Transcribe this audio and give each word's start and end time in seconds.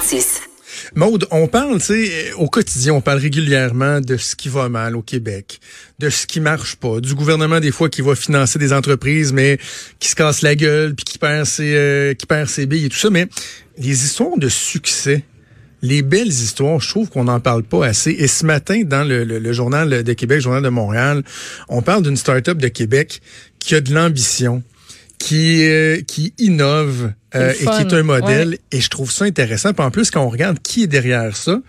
56. 0.00 0.42
Maude, 0.94 1.26
on 1.30 1.48
parle, 1.48 1.78
tu 1.78 1.86
sais, 1.86 2.32
au 2.34 2.48
quotidien, 2.48 2.92
on 2.92 3.00
parle 3.00 3.18
régulièrement 3.18 4.00
de 4.00 4.18
ce 4.18 4.36
qui 4.36 4.50
va 4.50 4.68
mal 4.68 4.94
au 4.94 5.00
Québec, 5.00 5.58
de 5.98 6.10
ce 6.10 6.26
qui 6.26 6.38
marche 6.40 6.76
pas, 6.76 7.00
du 7.00 7.14
gouvernement 7.14 7.60
des 7.60 7.70
fois 7.72 7.88
qui 7.88 8.02
va 8.02 8.14
financer 8.14 8.58
des 8.58 8.74
entreprises 8.74 9.32
mais 9.32 9.58
qui 9.98 10.08
se 10.08 10.14
casse 10.14 10.42
la 10.42 10.54
gueule 10.54 10.94
puis 10.94 11.04
qui 11.04 11.18
perd 11.18 11.46
ses 11.46 11.74
euh, 11.74 12.14
qui 12.14 12.26
perd 12.26 12.48
ses 12.48 12.66
billes 12.66 12.86
et 12.86 12.88
tout 12.90 12.98
ça, 12.98 13.08
mais 13.08 13.26
les 13.78 14.04
histoires 14.04 14.36
de 14.36 14.50
succès, 14.50 15.24
les 15.80 16.02
belles 16.02 16.28
histoires, 16.28 16.78
je 16.78 16.90
trouve 16.90 17.08
qu'on 17.08 17.24
n'en 17.24 17.40
parle 17.40 17.62
pas 17.62 17.86
assez. 17.86 18.10
Et 18.10 18.26
ce 18.26 18.44
matin, 18.44 18.82
dans 18.84 19.04
le, 19.04 19.24
le, 19.24 19.52
journal 19.52 20.02
de 20.02 20.12
Québec, 20.12 20.36
le 20.36 20.42
journal 20.42 20.62
de 20.62 20.68
Montréal, 20.68 21.22
on 21.68 21.80
parle 21.80 22.02
d'une 22.02 22.16
start-up 22.16 22.58
de 22.58 22.68
Québec 22.68 23.22
qui 23.60 23.74
a 23.74 23.80
de 23.80 23.94
l'ambition, 23.94 24.62
qui 25.18 25.64
euh, 25.64 26.02
qui 26.06 26.34
innove 26.38 27.12
euh, 27.36 27.52
et 27.52 27.64
qui 27.64 27.80
est 27.80 27.92
un 27.92 28.02
modèle. 28.02 28.58
Et 28.72 28.80
je 28.80 28.90
trouve 28.90 29.10
ça 29.10 29.24
intéressant. 29.24 29.72
Puis 29.72 29.84
en 29.84 29.90
plus, 29.90 30.10
quand 30.10 30.22
on 30.22 30.28
regarde 30.28 30.58
qui 30.62 30.82
est 30.82 30.86
derrière 30.86 31.36
ça, 31.36 31.60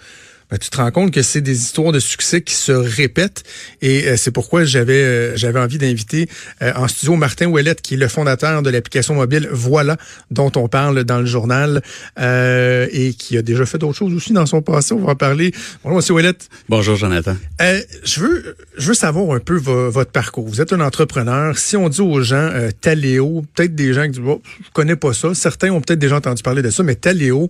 ben, 0.49 0.57
tu 0.57 0.69
te 0.69 0.77
rends 0.77 0.91
compte 0.91 1.11
que 1.11 1.21
c'est 1.21 1.41
des 1.41 1.59
histoires 1.59 1.91
de 1.91 1.99
succès 1.99 2.41
qui 2.41 2.53
se 2.53 2.71
répètent 2.71 3.43
et 3.81 4.07
euh, 4.07 4.15
c'est 4.15 4.31
pourquoi 4.31 4.63
j'avais 4.63 5.03
euh, 5.03 5.35
j'avais 5.35 5.59
envie 5.59 5.77
d'inviter 5.77 6.29
euh, 6.61 6.71
en 6.75 6.87
studio 6.87 7.17
Martin 7.17 7.47
Ouellette 7.47 7.81
qui 7.81 7.95
est 7.95 7.97
le 7.97 8.07
fondateur 8.07 8.61
de 8.61 8.70
l'application 8.70 9.15
mobile 9.15 9.49
Voilà 9.51 9.97
dont 10.31 10.51
on 10.55 10.70
parle 10.70 11.03
dans 11.03 11.20
le 11.20 11.25
journal 11.25 11.81
et 12.17 13.13
qui 13.17 13.37
a 13.37 13.41
déjà 13.41 13.65
fait 13.65 13.77
d'autres 13.77 13.97
choses 13.97 14.13
aussi 14.13 14.33
dans 14.33 14.45
son 14.45 14.61
passé. 14.61 14.93
On 14.93 14.99
va 14.99 15.11
en 15.11 15.15
parler. 15.15 15.51
Bonjour 15.83 15.97
Monsieur 15.97 16.13
Ouellette. 16.13 16.48
Bonjour 16.70 16.95
Jonathan. 16.95 17.35
je 17.59 18.20
veux 18.20 18.55
je 18.77 18.87
veux 18.87 18.93
savoir 18.93 19.35
un 19.35 19.39
peu 19.39 19.57
votre 19.57 20.11
parcours. 20.11 20.48
Vous 20.48 20.61
êtes 20.61 20.71
un 20.71 20.79
entrepreneur. 20.79 21.57
Si 21.57 21.75
on 21.75 21.89
dit 21.89 22.01
aux 22.01 22.21
gens 22.21 22.51
Taléo, 22.79 23.43
peut-être 23.53 23.75
des 23.75 23.93
gens 23.93 24.03
qui 24.03 24.11
disent 24.11 24.21
bon, 24.21 24.41
je 24.63 24.70
connais 24.71 24.95
pas 24.95 25.13
ça. 25.13 25.34
Certains 25.34 25.71
ont 25.71 25.81
peut-être 25.81 25.99
déjà 25.99 26.15
entendu 26.15 26.41
parler 26.41 26.61
de 26.61 26.70
ça, 26.70 26.84
mais 26.84 26.95
Taléo, 26.95 27.49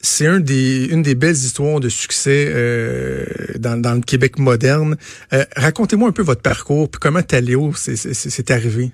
c'est 0.00 0.26
un 0.26 0.40
des, 0.40 0.86
une 0.86 1.02
des 1.02 1.14
belles 1.14 1.34
histoires 1.34 1.80
de 1.80 1.88
succès 1.88 2.46
euh, 2.48 3.24
dans, 3.58 3.94
le 3.94 4.00
Québec 4.00 4.38
moderne. 4.38 4.96
Euh, 5.32 5.44
racontez-moi 5.56 6.08
un 6.08 6.12
peu 6.12 6.22
votre 6.22 6.42
parcours, 6.42 6.88
puis 6.88 7.00
comment 7.00 7.22
Taléo 7.22 7.72
c'est 7.74 8.50
arrivé? 8.50 8.90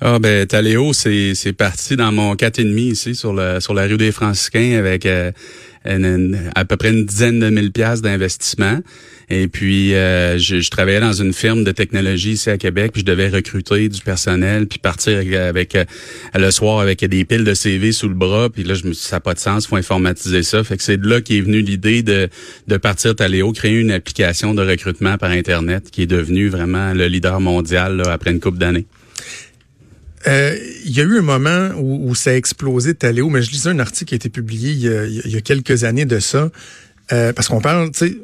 Ah 0.00 0.18
ben 0.18 0.46
Taléo, 0.46 0.92
c'est 0.92 1.52
parti 1.56 1.96
dans 1.96 2.12
mon 2.12 2.36
quatre 2.36 2.58
et 2.58 2.64
demi 2.64 2.88
ici 2.88 3.14
sur 3.14 3.32
la 3.32 3.60
sur 3.60 3.74
la 3.74 3.86
rue 3.86 3.96
des 3.96 4.12
Franciscains 4.12 4.78
avec 4.78 5.06
euh, 5.06 5.32
à 5.84 6.64
peu 6.64 6.76
près 6.76 6.90
une 6.90 7.04
dizaine 7.04 7.40
de 7.40 7.50
mille 7.50 7.72
pièces 7.72 8.02
d'investissement. 8.02 8.80
Et 9.30 9.48
puis, 9.48 9.94
euh, 9.94 10.36
je, 10.36 10.60
je, 10.60 10.70
travaillais 10.70 11.00
dans 11.00 11.14
une 11.14 11.32
firme 11.32 11.64
de 11.64 11.72
technologie 11.72 12.32
ici 12.32 12.50
à 12.50 12.58
Québec, 12.58 12.92
puis 12.92 13.00
je 13.00 13.06
devais 13.06 13.28
recruter 13.28 13.88
du 13.88 14.02
personnel, 14.02 14.66
puis 14.66 14.78
partir 14.78 15.18
avec, 15.18 15.74
euh, 15.74 15.84
le 16.34 16.50
soir 16.50 16.80
avec 16.80 17.02
des 17.02 17.24
piles 17.24 17.44
de 17.44 17.54
CV 17.54 17.92
sous 17.92 18.08
le 18.08 18.14
bras. 18.14 18.50
Puis 18.50 18.62
là, 18.62 18.74
je 18.74 18.86
me 18.86 18.92
suis 18.92 19.06
ça 19.06 19.16
n'a 19.16 19.20
pas 19.20 19.32
de 19.32 19.38
sens, 19.38 19.66
faut 19.66 19.76
informatiser 19.76 20.42
ça. 20.42 20.62
Fait 20.64 20.76
que 20.76 20.82
c'est 20.82 20.98
de 20.98 21.08
là 21.08 21.22
qu'est 21.22 21.40
venue 21.40 21.62
l'idée 21.62 22.02
de, 22.02 22.28
de 22.68 22.76
partir 22.76 23.16
Taléo, 23.16 23.52
créer 23.52 23.80
une 23.80 23.90
application 23.90 24.52
de 24.52 24.62
recrutement 24.62 25.16
par 25.16 25.30
Internet 25.30 25.90
qui 25.90 26.02
est 26.02 26.06
devenue 26.06 26.48
vraiment 26.48 26.92
le 26.92 27.06
leader 27.06 27.40
mondial 27.40 28.02
après 28.08 28.32
une 28.32 28.40
couple 28.40 28.58
d'années. 28.58 28.86
Euh, 30.26 30.56
il 30.84 30.96
y 30.96 31.00
a 31.00 31.04
eu 31.04 31.18
un 31.18 31.22
moment 31.22 31.70
où, 31.76 32.10
où 32.10 32.14
ça 32.14 32.30
a 32.30 32.34
explosé 32.34 32.94
Taléo, 32.94 33.28
mais 33.28 33.42
je 33.42 33.50
lisais 33.50 33.70
un 33.70 33.78
article 33.78 34.08
qui 34.08 34.14
a 34.14 34.16
été 34.16 34.28
publié 34.28 34.70
il 34.72 35.22
y 35.26 35.30
y 35.30 35.36
a 35.36 35.40
quelques 35.40 35.84
années 35.84 36.04
de 36.04 36.20
ça, 36.20 36.50
euh, 37.12 37.32
parce 37.32 37.48
qu'on 37.48 37.60
parle, 37.60 37.90
tu 37.90 38.06
sais, 38.06 38.16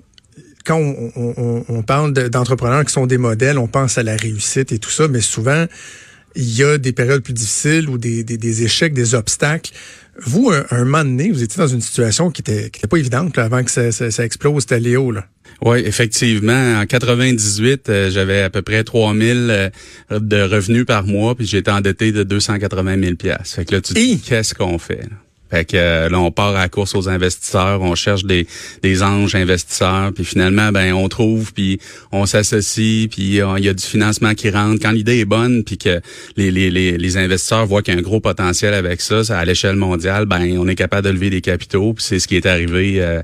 quand 0.64 0.76
on, 0.76 1.12
on, 1.16 1.64
on 1.68 1.82
parle 1.82 2.12
d'entrepreneurs 2.12 2.84
qui 2.84 2.92
sont 2.92 3.06
des 3.06 3.18
modèles, 3.18 3.58
on 3.58 3.68
pense 3.68 3.98
à 3.98 4.02
la 4.02 4.16
réussite 4.16 4.70
et 4.70 4.78
tout 4.78 4.90
ça, 4.90 5.08
mais 5.08 5.20
souvent, 5.20 5.66
il 6.36 6.56
y 6.56 6.62
a 6.62 6.78
des 6.78 6.92
périodes 6.92 7.22
plus 7.22 7.32
difficiles 7.32 7.88
ou 7.88 7.98
des, 7.98 8.22
des, 8.22 8.36
des 8.36 8.62
échecs, 8.62 8.92
des 8.92 9.14
obstacles. 9.14 9.72
Vous, 10.20 10.50
un, 10.50 10.64
un, 10.70 10.84
moment 10.84 11.04
donné, 11.04 11.30
vous 11.30 11.42
étiez 11.42 11.58
dans 11.58 11.68
une 11.68 11.80
situation 11.80 12.30
qui 12.30 12.42
était, 12.42 12.70
qui 12.70 12.80
était 12.80 12.86
pas 12.86 12.98
évidente 12.98 13.36
là, 13.36 13.44
avant 13.44 13.64
que 13.64 13.70
ça, 13.70 13.92
ça, 13.92 14.10
ça 14.10 14.24
explose 14.24 14.66
Taléo. 14.66 15.10
Là. 15.10 15.26
Oui, 15.60 15.78
effectivement. 15.84 16.80
En 16.80 16.86
98, 16.86 17.88
euh, 17.88 18.10
j'avais 18.10 18.42
à 18.42 18.50
peu 18.50 18.62
près 18.62 18.84
3000 18.84 19.48
euh, 19.50 19.70
de 20.10 20.42
revenus 20.42 20.86
par 20.86 21.04
mois, 21.04 21.34
puis 21.34 21.46
j'étais 21.46 21.70
endetté 21.70 22.12
de 22.12 22.22
280 22.22 23.00
000 23.00 23.14
pièces. 23.16 23.54
Fait 23.54 23.64
que 23.64 23.74
là, 23.74 23.80
tu 23.80 23.94
te 23.94 23.98
dis, 23.98 24.20
qu'est-ce 24.20 24.54
qu'on 24.54 24.78
fait? 24.78 25.02
Là? 25.02 25.16
Fait 25.50 25.64
que 25.64 25.76
euh, 25.76 26.08
là, 26.08 26.18
on 26.20 26.30
part 26.30 26.54
à 26.56 26.60
la 26.60 26.68
course 26.68 26.94
aux 26.94 27.08
investisseurs, 27.08 27.80
on 27.80 27.94
cherche 27.94 28.24
des, 28.24 28.46
des 28.82 29.02
anges 29.02 29.34
investisseurs, 29.34 30.12
puis 30.12 30.24
finalement, 30.24 30.70
ben 30.72 30.92
on 30.92 31.08
trouve, 31.08 31.52
puis 31.54 31.80
on 32.12 32.26
s'associe, 32.26 33.08
puis 33.08 33.22
il 33.22 33.64
y 33.64 33.68
a 33.68 33.74
du 33.74 33.84
financement 33.84 34.34
qui 34.34 34.50
rentre. 34.50 34.80
Quand 34.82 34.90
l'idée 34.90 35.20
est 35.20 35.24
bonne, 35.24 35.64
puis 35.64 35.78
que 35.78 36.00
les, 36.36 36.50
les, 36.50 36.70
les, 36.70 36.98
les 36.98 37.16
investisseurs 37.16 37.66
voient 37.66 37.82
qu'il 37.82 37.94
y 37.94 37.96
a 37.96 38.00
un 38.00 38.02
gros 38.02 38.20
potentiel 38.20 38.74
avec 38.74 39.00
ça, 39.00 39.24
ça 39.24 39.38
à 39.38 39.44
l'échelle 39.44 39.76
mondiale, 39.76 40.26
ben 40.26 40.58
on 40.58 40.68
est 40.68 40.74
capable 40.74 41.06
de 41.06 41.12
lever 41.12 41.30
des 41.30 41.40
capitaux, 41.40 41.94
puis 41.94 42.04
c'est 42.04 42.18
ce 42.18 42.28
qui 42.28 42.36
est 42.36 42.46
arrivé 42.46 43.00
euh, 43.00 43.22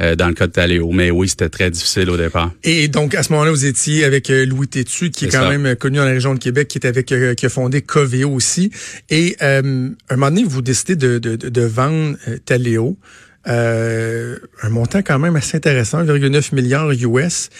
euh, 0.00 0.16
dans 0.16 0.28
le 0.28 0.34
cas 0.34 0.46
de 0.46 0.52
Taléo. 0.52 0.90
Mais 0.92 1.10
oui, 1.10 1.28
c'était 1.28 1.48
très 1.48 1.70
difficile 1.70 2.08
au 2.08 2.16
départ. 2.16 2.52
Et 2.64 2.88
donc, 2.88 3.14
à 3.14 3.22
ce 3.22 3.32
moment-là, 3.32 3.50
vous 3.50 3.66
étiez 3.66 4.04
avec 4.04 4.28
Louis 4.28 4.68
Tétu, 4.68 5.10
qui 5.10 5.26
est, 5.26 5.28
quand 5.28 5.48
même 5.48 5.76
connu 5.76 5.98
dans 5.98 6.04
la 6.04 6.12
région 6.12 6.34
de 6.34 6.38
Québec, 6.38 6.68
qui 6.68 6.78
est 6.78 6.86
avec 6.86 7.06
qui 7.06 7.46
a 7.46 7.48
fondé 7.48 7.82
Coveo 7.82 8.30
aussi. 8.30 8.70
Et 9.10 9.36
un 9.40 9.62
moment 10.12 10.30
donné, 10.30 10.44
vous 10.44 10.62
décidez 10.62 10.96
de, 10.96 11.18
de, 11.18 11.36
de 11.36 11.65
vendre 11.66 12.16
euh, 12.28 12.38
Taléo. 12.44 12.96
Euh, 13.48 14.38
un 14.62 14.70
montant 14.70 15.02
quand 15.02 15.18
même 15.18 15.36
assez 15.36 15.56
intéressant, 15.56 16.02
1,9 16.02 16.54
milliard 16.54 16.90
US. 16.90 17.50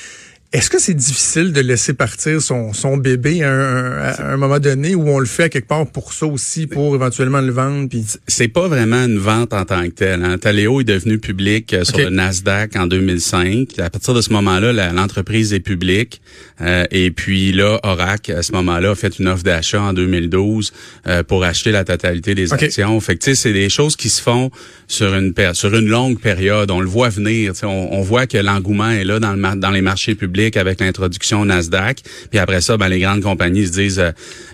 Est-ce 0.52 0.70
que 0.70 0.78
c'est 0.78 0.94
difficile 0.94 1.52
de 1.52 1.60
laisser 1.60 1.92
partir 1.92 2.40
son, 2.40 2.72
son 2.72 2.96
bébé 2.96 3.42
à 3.42 4.32
un, 4.32 4.36
moment 4.36 4.60
donné 4.60 4.94
ou 4.94 5.08
on 5.08 5.18
le 5.18 5.26
fait 5.26 5.50
quelque 5.50 5.66
part 5.66 5.86
pour 5.86 6.12
ça 6.12 6.26
aussi, 6.26 6.68
pour 6.68 6.94
éventuellement 6.94 7.40
le 7.40 7.50
vendre? 7.50 7.88
Puis... 7.88 8.04
C'est 8.28 8.48
pas 8.48 8.68
vraiment 8.68 9.04
une 9.04 9.18
vente 9.18 9.52
en 9.52 9.64
tant 9.64 9.82
que 9.82 9.90
telle. 9.90 10.24
Hein. 10.24 10.38
Taléo 10.38 10.80
est 10.80 10.84
devenu 10.84 11.18
public 11.18 11.74
euh, 11.74 11.82
sur 11.82 11.98
le 11.98 12.10
Nasdaq 12.10 12.76
en 12.76 12.86
2005. 12.86 13.78
À 13.80 13.90
partir 13.90 14.14
de 14.14 14.20
ce 14.20 14.32
moment-là, 14.34 14.92
l'entreprise 14.92 15.52
est 15.52 15.60
publique. 15.60 16.22
Euh, 16.60 16.84
et 16.92 17.10
puis 17.10 17.52
là, 17.52 17.80
Orac, 17.82 18.30
à 18.30 18.42
ce 18.42 18.52
moment-là, 18.52 18.92
a 18.92 18.94
fait 18.94 19.18
une 19.18 19.26
offre 19.26 19.42
d'achat 19.42 19.82
en 19.82 19.92
2012 19.94 20.72
euh, 21.08 21.22
pour 21.24 21.42
acheter 21.42 21.72
la 21.72 21.84
totalité 21.84 22.36
des 22.36 22.52
actions. 22.52 22.98
Fait 23.00 23.16
que, 23.16 23.34
c'est 23.34 23.52
des 23.52 23.68
choses 23.68 23.96
qui 23.96 24.08
se 24.08 24.22
font 24.22 24.50
sur 24.86 25.12
une 25.12 25.34
sur 25.54 25.74
une 25.74 25.88
longue 25.88 26.20
période. 26.20 26.70
On 26.70 26.80
le 26.80 26.88
voit 26.88 27.08
venir. 27.08 27.52
On, 27.64 27.88
on, 27.90 28.02
voit 28.02 28.26
que 28.26 28.38
l'engouement 28.38 28.90
est 28.90 29.04
là 29.04 29.18
dans, 29.18 29.32
le, 29.32 29.56
dans 29.56 29.70
les 29.70 29.82
marchés 29.82 30.14
publics 30.14 30.35
avec 30.56 30.80
l'introduction 30.80 31.44
Nasdaq. 31.44 32.02
Puis 32.30 32.38
après 32.38 32.60
ça, 32.60 32.76
ben, 32.76 32.88
les 32.88 33.00
grandes 33.00 33.22
compagnies 33.22 33.66
se 33.66 33.72
disent, 33.72 33.98
euh, 33.98 34.10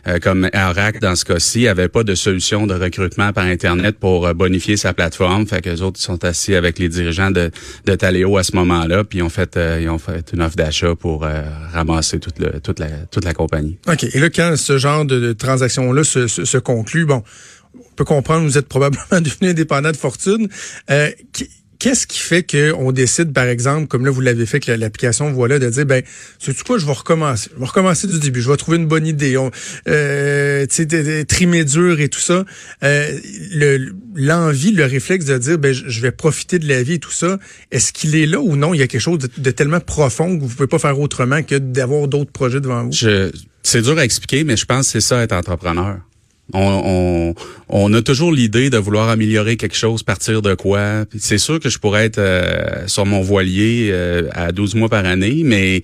euh, 0.06 0.18
comme 0.18 0.48
Arac 0.52 1.00
dans 1.00 1.16
ce 1.16 1.24
cas-ci, 1.24 1.68
avait 1.68 1.88
pas 1.88 2.04
de 2.04 2.14
solution 2.14 2.66
de 2.66 2.74
recrutement 2.74 3.32
par 3.32 3.44
Internet 3.44 3.96
pour 3.98 4.26
euh, 4.26 4.32
bonifier 4.32 4.76
sa 4.76 4.92
plateforme. 4.92 5.46
Fait 5.46 5.60
que 5.60 5.70
les 5.70 5.82
autres 5.82 6.00
sont 6.00 6.24
assis 6.24 6.54
avec 6.54 6.78
les 6.78 6.88
dirigeants 6.88 7.30
de, 7.30 7.50
de 7.84 7.94
Taléo 7.94 8.36
à 8.36 8.42
ce 8.42 8.54
moment-là, 8.56 9.04
puis 9.04 9.18
ils 9.18 9.22
ont 9.22 9.28
fait, 9.28 9.58
ils 9.80 9.88
ont 9.88 9.98
fait 9.98 10.32
une 10.32 10.42
offre 10.42 10.56
d'achat 10.56 10.94
pour 10.94 11.26
ramasser 11.72 12.18
toute, 12.18 12.38
le, 12.38 12.60
toute, 12.60 12.78
la, 12.78 12.88
toute 13.10 13.24
la 13.24 13.34
compagnie. 13.34 13.78
OK. 13.88 14.04
Et 14.04 14.18
là, 14.18 14.30
quand 14.30 14.56
ce 14.56 14.78
genre 14.78 15.04
de, 15.04 15.32
transaction-là 15.32 16.04
se, 16.04 16.26
se, 16.28 16.58
conclut, 16.58 17.04
bon, 17.04 17.22
on 17.74 17.94
peut 17.96 18.04
comprendre, 18.04 18.44
vous 18.44 18.58
êtes 18.58 18.68
probablement 18.68 19.04
devenu 19.20 19.50
indépendant 19.50 19.90
de 19.90 19.96
fortune. 19.96 20.48
Qu'est-ce 21.82 22.06
qui 22.06 22.20
fait 22.20 22.44
qu'on 22.44 22.92
décide, 22.92 23.32
par 23.32 23.46
exemple, 23.46 23.88
comme 23.88 24.04
là 24.04 24.12
vous 24.12 24.20
l'avez 24.20 24.46
fait 24.46 24.68
avec 24.68 24.80
l'application 24.80 25.32
Voilà, 25.32 25.58
de 25.58 25.68
dire 25.68 25.84
ben, 25.84 26.04
c'est 26.38 26.56
quoi, 26.62 26.78
je 26.78 26.86
vais 26.86 26.92
recommencer, 26.92 27.50
je 27.52 27.58
vais 27.58 27.66
recommencer 27.66 28.06
du 28.06 28.20
début, 28.20 28.40
je 28.40 28.48
vais 28.48 28.56
trouver 28.56 28.76
une 28.76 28.86
bonne 28.86 29.04
idée, 29.04 29.36
euh, 29.88 30.64
tu 30.66 30.86
sais, 30.88 31.24
trimer 31.24 31.64
dur 31.64 31.98
et 31.98 32.08
tout 32.08 32.20
ça. 32.20 32.44
Euh, 32.84 33.18
l'envie, 34.14 34.70
le, 34.70 34.84
réflexe 34.84 35.24
de 35.24 35.36
dire 35.38 35.58
ben, 35.58 35.74
je 35.74 36.00
vais 36.00 36.12
profiter 36.12 36.60
de 36.60 36.68
la 36.68 36.84
vie 36.84 36.94
et 36.94 36.98
tout 37.00 37.10
ça, 37.10 37.40
est-ce 37.72 37.92
qu'il 37.92 38.14
est 38.14 38.26
là 38.26 38.40
ou 38.40 38.54
non? 38.54 38.74
Il 38.74 38.78
y 38.78 38.82
a 38.82 38.86
quelque 38.86 39.00
chose 39.00 39.18
de, 39.18 39.50
tellement 39.50 39.80
profond 39.80 40.38
que 40.38 40.42
vous 40.44 40.54
pouvez 40.54 40.68
pas 40.68 40.78
faire 40.78 41.00
autrement 41.00 41.42
que 41.42 41.56
d'avoir 41.56 42.06
d'autres 42.06 42.30
projets 42.30 42.60
devant 42.60 42.84
vous. 42.84 42.92
C'est 43.64 43.82
dur 43.82 43.98
à 43.98 44.04
expliquer, 44.04 44.44
mais 44.44 44.56
je 44.56 44.66
pense 44.66 44.86
que 44.86 44.92
c'est 45.00 45.08
ça 45.08 45.20
être 45.20 45.32
entrepreneur. 45.32 45.98
On, 46.54 47.34
on, 47.68 47.94
a 47.94 48.02
toujours 48.02 48.32
l'idée 48.32 48.70
de 48.70 48.76
vouloir 48.76 49.08
améliorer 49.08 49.56
quelque 49.56 49.76
chose, 49.76 50.02
partir 50.02 50.42
de 50.42 50.54
quoi. 50.54 51.04
C'est 51.18 51.38
sûr 51.38 51.60
que 51.60 51.68
je 51.68 51.78
pourrais 51.78 52.04
être 52.04 52.18
euh, 52.18 52.86
sur 52.86 53.06
mon 53.06 53.22
voilier 53.22 53.88
euh, 53.90 54.28
à 54.32 54.52
12 54.52 54.74
mois 54.74 54.88
par 54.88 55.04
année, 55.06 55.42
mais 55.44 55.82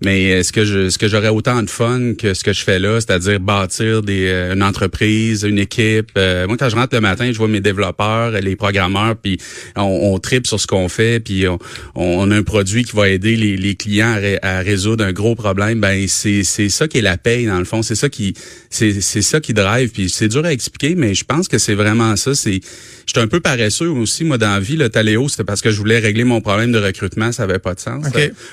mais 0.00 0.24
est-ce 0.24 0.52
que 0.52 0.64
je, 0.64 0.90
ce 0.90 0.98
que 0.98 1.08
j'aurais 1.08 1.28
autant 1.28 1.60
de 1.62 1.68
fun 1.68 2.14
que 2.14 2.32
ce 2.32 2.44
que 2.44 2.52
je 2.52 2.62
fais 2.62 2.78
là, 2.78 3.00
c'est-à-dire 3.00 3.40
bâtir 3.40 4.02
des, 4.02 4.28
euh, 4.28 4.54
une 4.54 4.62
entreprise, 4.62 5.42
une 5.42 5.58
équipe. 5.58 6.10
Euh, 6.16 6.46
moi, 6.46 6.56
quand 6.56 6.68
je 6.68 6.76
rentre 6.76 6.94
le 6.94 7.00
matin, 7.00 7.32
je 7.32 7.36
vois 7.36 7.48
mes 7.48 7.60
développeurs, 7.60 8.30
les 8.30 8.54
programmeurs, 8.54 9.16
puis 9.16 9.38
on, 9.74 9.82
on 9.82 10.18
tripe 10.20 10.46
sur 10.46 10.60
ce 10.60 10.68
qu'on 10.68 10.88
fait, 10.88 11.18
puis 11.18 11.48
on, 11.48 11.58
on, 11.96 12.30
a 12.30 12.36
un 12.36 12.44
produit 12.44 12.84
qui 12.84 12.94
va 12.94 13.08
aider 13.08 13.34
les, 13.34 13.56
les 13.56 13.74
clients 13.74 14.20
à, 14.42 14.60
résoudre 14.60 15.04
un 15.04 15.12
gros 15.12 15.34
problème. 15.34 15.80
Ben 15.80 16.06
c'est 16.06 16.44
c'est 16.44 16.68
ça 16.68 16.86
qui 16.86 16.98
est 16.98 17.02
la 17.02 17.16
paye 17.16 17.46
dans 17.46 17.58
le 17.58 17.64
fond. 17.64 17.82
C'est 17.82 17.96
ça 17.96 18.08
qui 18.08 18.34
c'est 18.70 19.00
c'est 19.00 19.22
ça 19.22 19.40
qui 19.40 19.52
drive. 19.52 19.90
Puis 19.90 20.10
c'est 20.10 20.28
dur 20.28 20.44
à 20.44 20.52
expliquer, 20.52 20.94
mais 20.94 21.14
je 21.14 21.24
pense 21.24 21.48
que 21.48 21.58
c'est 21.58 21.74
vraiment 21.74 22.14
ça. 22.14 22.34
C'est 22.34 22.60
j'étais 23.06 23.20
un 23.20 23.26
peu 23.26 23.40
paresseux 23.40 23.88
aussi 23.88 24.24
moi 24.24 24.38
dans 24.38 24.52
la 24.52 24.60
vie. 24.60 24.76
Le 24.76 24.90
Taléo, 24.90 25.28
c'était 25.28 25.44
parce 25.44 25.60
que 25.60 25.72
je 25.72 25.78
voulais 25.78 25.98
régler 25.98 26.22
mon 26.24 26.40
problème 26.40 26.70
de 26.70 26.78
recrutement, 26.78 27.32
ça 27.32 27.42
avait 27.44 27.58
pas 27.58 27.74
de 27.74 27.80
sens. 27.80 28.06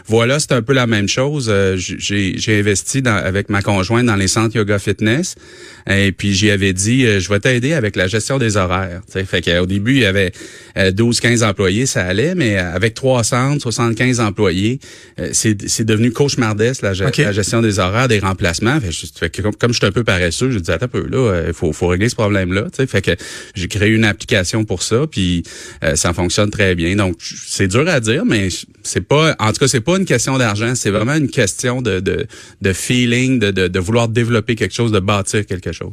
Voilà, 0.08 0.40
c'est 0.40 0.54
un 0.54 0.62
peu 0.64 0.74
la 0.74 0.88
même 0.88 1.08
chose 1.08 1.35
chose. 1.36 1.50
Euh, 1.50 1.76
j'ai 1.78 2.60
investi 2.60 3.02
dans, 3.02 3.16
avec 3.16 3.50
ma 3.50 3.62
conjointe 3.62 4.06
dans 4.06 4.16
les 4.16 4.28
centres 4.28 4.56
yoga 4.56 4.80
fitness. 4.80 5.36
Et 5.90 6.12
puis 6.12 6.34
j'y 6.34 6.50
avais 6.50 6.74
dit, 6.74 7.06
euh, 7.06 7.20
je 7.20 7.30
vais 7.30 7.40
t'aider 7.40 7.74
avec 7.74 7.96
la 7.96 8.08
gestion 8.08 8.38
des 8.38 8.58
horaires. 8.58 9.02
T'sais. 9.08 9.26
Fait 9.26 9.42
qu'au 9.42 9.66
début, 9.66 9.96
il 9.96 10.02
y 10.02 10.06
avait 10.06 10.32
12-15 10.76 11.44
euh, 11.44 11.50
employés, 11.50 11.86
ça 11.86 12.04
allait, 12.04 12.36
mais 12.36 12.58
avec 12.58 12.94
300, 12.94 13.60
75 13.60 14.20
employés, 14.20 14.80
c'est 15.32 15.84
devenu 15.84 16.12
cauchemardesque 16.12 16.82
la, 16.82 16.94
la, 16.94 17.32
gestion 17.32 17.62
des 17.62 17.80
horaires, 17.80 18.08
des 18.08 18.20
remplacements. 18.20 18.80
Fait, 18.80 19.30
que, 19.30 19.42
comme, 19.42 19.74
je 19.74 19.78
suis 19.78 19.86
un 19.86 19.92
peu 19.92 20.04
paresseux, 20.04 20.52
je 20.52 20.60
dis 20.60 20.72
attends 20.72 20.86
un 20.86 20.88
peu 20.88 21.08
là, 21.08 21.44
il 21.48 21.54
faut, 21.54 21.72
faut 21.74 21.88
régler 21.88 22.10
ce 22.10 22.16
problème-là. 22.16 22.68
Fait 22.88 23.02
que 23.02 23.12
j'ai 23.56 23.68
créé 23.68 23.90
une 23.90 24.06
application 24.06 24.66
pour 24.66 24.84
ça, 24.84 25.06
puis 25.10 25.44
ça 25.96 26.14
fonctionne 26.14 26.50
très 26.50 26.76
bien. 26.76 26.96
Donc 26.96 27.16
c'est 27.20 27.68
dur 27.68 27.88
à 27.88 28.00
dire, 28.00 28.26
mais 28.26 28.50
c'est 28.84 29.02
pas, 29.02 29.36
en 29.40 29.52
tout 29.52 29.60
cas, 29.60 29.68
c'est 29.68 29.82
pas 29.82 29.98
une 29.98 30.06
question 30.06 30.38
d'argent, 30.38 30.76
c'est 30.76 30.92
vraiment 30.92 31.16
une 31.16 31.25
question 31.30 31.82
de, 31.82 32.00
de, 32.00 32.28
de 32.62 32.74
feeling, 32.74 33.40
de, 33.40 33.52
de, 33.52 33.80
vouloir 33.80 34.08
développer 34.08 34.56
quelque 34.56 34.74
chose, 34.74 34.92
de 34.92 35.00
bâtir 35.00 35.46
quelque 35.46 35.72
chose. 35.72 35.92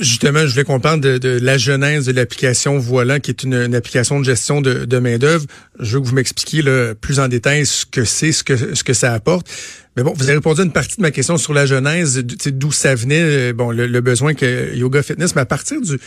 Justement, 0.00 0.46
je 0.46 0.52
voulais 0.52 0.64
qu'on 0.64 0.80
parle 0.80 1.00
de, 1.00 1.18
de, 1.18 1.38
la 1.40 1.58
genèse 1.58 2.06
de 2.06 2.12
l'application 2.12 2.78
Voilà, 2.78 3.20
qui 3.20 3.30
est 3.30 3.42
une, 3.42 3.74
application 3.74 4.20
de 4.20 4.24
gestion 4.24 4.60
de, 4.60 4.84
de 4.84 4.98
main-d'œuvre. 4.98 5.46
Je 5.80 5.94
veux 5.94 6.02
que 6.02 6.06
vous 6.06 6.14
m'expliquiez 6.14 6.62
plus 7.00 7.20
en 7.20 7.28
détail 7.28 7.66
ce 7.66 7.86
que 7.86 8.04
c'est, 8.04 8.32
ce 8.32 8.44
que, 8.44 8.74
ce 8.74 8.84
que 8.84 8.92
ça 8.92 9.12
apporte. 9.12 9.48
Mais 9.96 10.02
bon, 10.02 10.12
vous 10.16 10.24
avez 10.24 10.34
répondu 10.34 10.60
à 10.60 10.64
une 10.64 10.72
partie 10.72 10.96
de 10.96 11.02
ma 11.02 11.12
question 11.12 11.36
sur 11.36 11.54
la 11.54 11.66
genèse, 11.66 12.18
d'où 12.18 12.72
ça 12.72 12.94
venait, 12.94 13.52
bon, 13.52 13.70
le, 13.70 14.00
besoin 14.00 14.34
que 14.34 14.74
Yoga 14.74 15.02
Fitness, 15.02 15.34
mais 15.34 15.42
à 15.42 15.46
partir 15.46 15.80
du 15.80 15.98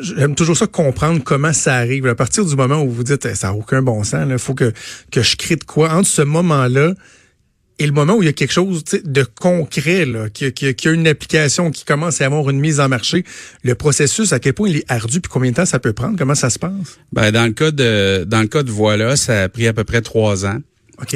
J'aime 0.00 0.34
toujours 0.34 0.56
ça 0.56 0.66
comprendre 0.66 1.22
comment 1.22 1.52
ça 1.52 1.76
arrive. 1.76 2.06
À 2.06 2.14
partir 2.14 2.44
du 2.44 2.56
moment 2.56 2.82
où 2.82 2.90
vous 2.90 3.04
dites 3.04 3.32
ça 3.34 3.48
n'a 3.48 3.54
aucun 3.54 3.82
bon 3.82 4.02
sens, 4.04 4.26
il 4.28 4.38
faut 4.38 4.54
que, 4.54 4.72
que 5.10 5.22
je 5.22 5.36
crée 5.36 5.56
de 5.56 5.64
quoi. 5.64 5.92
Entre 5.92 6.08
ce 6.08 6.22
moment-là 6.22 6.92
et 7.78 7.86
le 7.86 7.92
moment 7.92 8.14
où 8.14 8.22
il 8.22 8.26
y 8.26 8.28
a 8.28 8.32
quelque 8.32 8.52
chose 8.52 8.84
de 8.84 9.22
concret, 9.22 10.06
qu'il 10.32 10.52
y, 10.62 10.88
a 10.88 10.90
une 10.90 11.06
application 11.06 11.70
qui 11.70 11.84
commence 11.84 12.20
à 12.20 12.26
avoir 12.26 12.48
une 12.48 12.58
mise 12.58 12.80
en 12.80 12.88
marché, 12.88 13.24
le 13.62 13.74
processus, 13.74 14.32
à 14.32 14.38
quel 14.38 14.54
point 14.54 14.68
il 14.68 14.78
est 14.78 14.90
ardu, 14.90 15.20
puis 15.20 15.30
combien 15.30 15.50
de 15.50 15.56
temps 15.56 15.66
ça 15.66 15.78
peut 15.78 15.92
prendre, 15.92 16.16
comment 16.16 16.34
ça 16.34 16.48
se 16.48 16.58
passe? 16.58 16.98
Ben, 17.12 17.30
dans 17.30 17.44
le 17.44 17.52
cas 17.52 17.70
de 17.70 18.24
dans 18.26 18.40
le 18.40 18.48
cas 18.48 18.62
de 18.62 18.70
Voilà, 18.70 19.16
ça 19.16 19.44
a 19.44 19.48
pris 19.48 19.66
à 19.66 19.72
peu 19.72 19.84
près 19.84 20.00
trois 20.00 20.46
ans. 20.46 20.58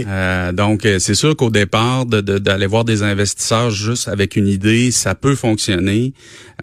Euh, 0.06 0.53
donc, 0.53 0.85
euh, 0.85 0.99
c'est 0.99 1.15
sûr 1.15 1.35
qu'au 1.37 1.50
départ, 1.50 2.06
d'aller 2.06 2.67
voir 2.67 2.85
des 2.85 3.03
investisseurs 3.03 3.71
juste 3.71 4.09
avec 4.09 4.37
une 4.37 4.47
idée, 4.47 4.91
ça 4.91 5.15
peut 5.15 5.35
fonctionner. 5.35 6.12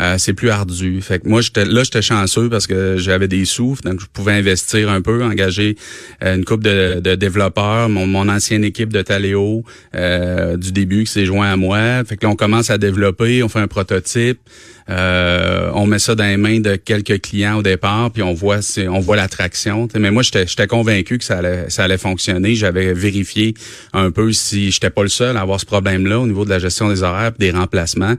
Euh, 0.02 0.18
c'est 0.18 0.34
plus 0.34 0.50
ardu. 0.50 1.02
Fait 1.02 1.19
que 1.19 1.28
moi, 1.28 1.42
j'étais 1.42 1.66
là, 1.66 1.84
j'étais 1.84 2.04
chanceux 2.04 2.50
parce 2.50 2.68
que 2.68 2.98
j'avais 2.98 3.28
des 3.28 3.46
sous, 3.46 3.75
donc 3.84 4.00
je 4.00 4.06
pouvais 4.06 4.34
investir 4.34 4.90
un 4.90 5.02
peu, 5.02 5.24
engager 5.24 5.75
une 6.22 6.46
couple 6.46 6.64
de, 6.64 7.00
de 7.00 7.16
développeurs, 7.16 7.90
mon, 7.90 8.06
mon, 8.06 8.30
ancienne 8.30 8.64
équipe 8.64 8.94
de 8.94 9.02
Taléo 9.02 9.64
du 9.94 10.72
début 10.72 11.06
qui 11.06 11.12
s'est 11.12 11.25
joint 11.25 11.52
à 11.52 11.56
moi. 11.56 12.04
Fait 12.06 12.18
que 12.18 12.25
là, 12.25 12.31
on 12.31 12.36
commence 12.36 12.69
à 12.69 12.78
développer, 12.78 13.42
on 13.42 13.50
fait 13.50 13.60
un 13.60 13.68
prototype. 13.68 14.40
Euh, 14.89 15.69
on 15.74 15.86
met 15.86 16.00
ça 16.00 16.16
dans 16.16 16.24
les 16.24 16.38
mains 16.38 16.60
de 16.60 16.75
quelques 16.75 17.22
clients 17.22 17.57
au 17.57 17.63
départ, 17.63 18.12
puis 18.12 18.24
on 18.24 18.34
voit 18.34 18.60
on 18.89 19.00
voit 19.00 19.16
l'attraction. 19.16 19.88
Mais 19.98 20.12
moi, 20.12 20.24
j'étais 20.24 20.68
convaincu 20.68 21.18
que 21.18 21.24
ça 21.24 21.39
allait, 21.39 21.69
ça 21.69 21.84
allait 21.84 21.98
fonctionner. 21.98 22.56
J'avais 22.56 22.94
vérifié 22.94 23.54
un 23.94 24.12
peu 24.12 24.31
si 24.31 24.72
j'étais 24.72 24.89
pas 24.89 25.04
le 25.04 25.10
seul 25.10 25.38
à 25.38 25.42
avoir 25.42 25.60
ce 25.60 25.66
problème-là 25.66 26.19
au 26.19 26.28
niveau 26.28 26.45
de 26.45 26.50
la 26.50 26.60
gestion 26.60 26.89
des 26.89 27.04
horaires 27.04 27.34
des 27.38 27.51
remplacements. 27.51 28.16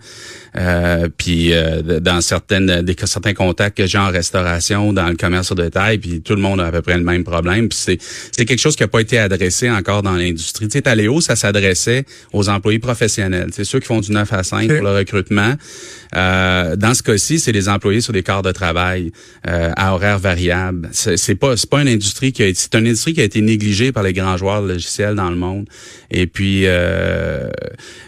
Euh, 0.56 1.08
puis 1.16 1.52
euh, 1.52 2.00
dans 2.00 2.20
certaines 2.20 2.82
des 2.82 2.96
certains 3.04 3.34
contacts 3.34 3.76
que 3.76 3.86
j'ai 3.86 3.98
en 3.98 4.10
restauration, 4.10 4.92
dans 4.92 5.08
le 5.08 5.14
commerce 5.14 5.54
de 5.54 5.62
détail, 5.62 5.98
puis 5.98 6.20
tout 6.20 6.34
le 6.34 6.40
monde 6.40 6.60
a 6.60 6.66
à 6.66 6.72
peu 6.72 6.82
près 6.82 6.96
le 6.96 7.04
même 7.04 7.24
problème. 7.24 7.68
Puis 7.68 7.78
c'est 7.80 7.98
c'est 8.32 8.44
quelque 8.44 8.58
chose 8.58 8.76
qui 8.76 8.82
a 8.82 8.88
pas 8.88 9.00
été 9.00 9.18
adressé 9.18 9.70
encore 9.70 10.02
dans 10.02 10.14
l'industrie. 10.14 10.66
Tu 10.66 10.72
sais, 10.72 10.82
Taléo, 10.82 11.20
ça 11.20 11.36
s'adressait 11.36 12.04
aux 12.32 12.48
employés 12.48 12.78
professionnels. 12.78 13.50
C'est 13.52 13.64
ceux 13.64 13.80
qui 13.80 13.86
font 13.86 14.00
du 14.00 14.12
9 14.12 14.32
à 14.32 14.42
5 14.42 14.68
pour 14.68 14.82
le 14.82 14.96
recrutement. 14.96 15.54
Euh, 16.16 16.57
dans 16.76 16.94
ce 16.94 17.02
cas-ci, 17.02 17.38
c'est 17.38 17.52
les 17.52 17.68
employés 17.68 18.00
sur 18.00 18.12
des 18.12 18.22
quarts 18.22 18.42
de 18.42 18.52
travail 18.52 19.12
euh, 19.46 19.70
à 19.76 19.94
horaires 19.94 20.18
variables. 20.18 20.88
C'est 20.92 21.34
pas 21.34 21.56
c'est 21.56 21.68
pas 21.68 21.82
une 21.82 21.88
industrie 21.88 22.32
qui 22.32 22.54
c'est 22.54 22.74
une 22.74 22.86
industrie 22.86 23.14
qui 23.14 23.20
a 23.20 23.24
été 23.24 23.40
négligée 23.40 23.92
par 23.92 24.02
les 24.02 24.12
grands 24.12 24.36
joueurs 24.36 24.62
logiciels 24.62 25.14
dans 25.14 25.30
le 25.30 25.36
monde. 25.36 25.66
Et 26.10 26.26
puis 26.26 26.62
euh, 26.66 27.48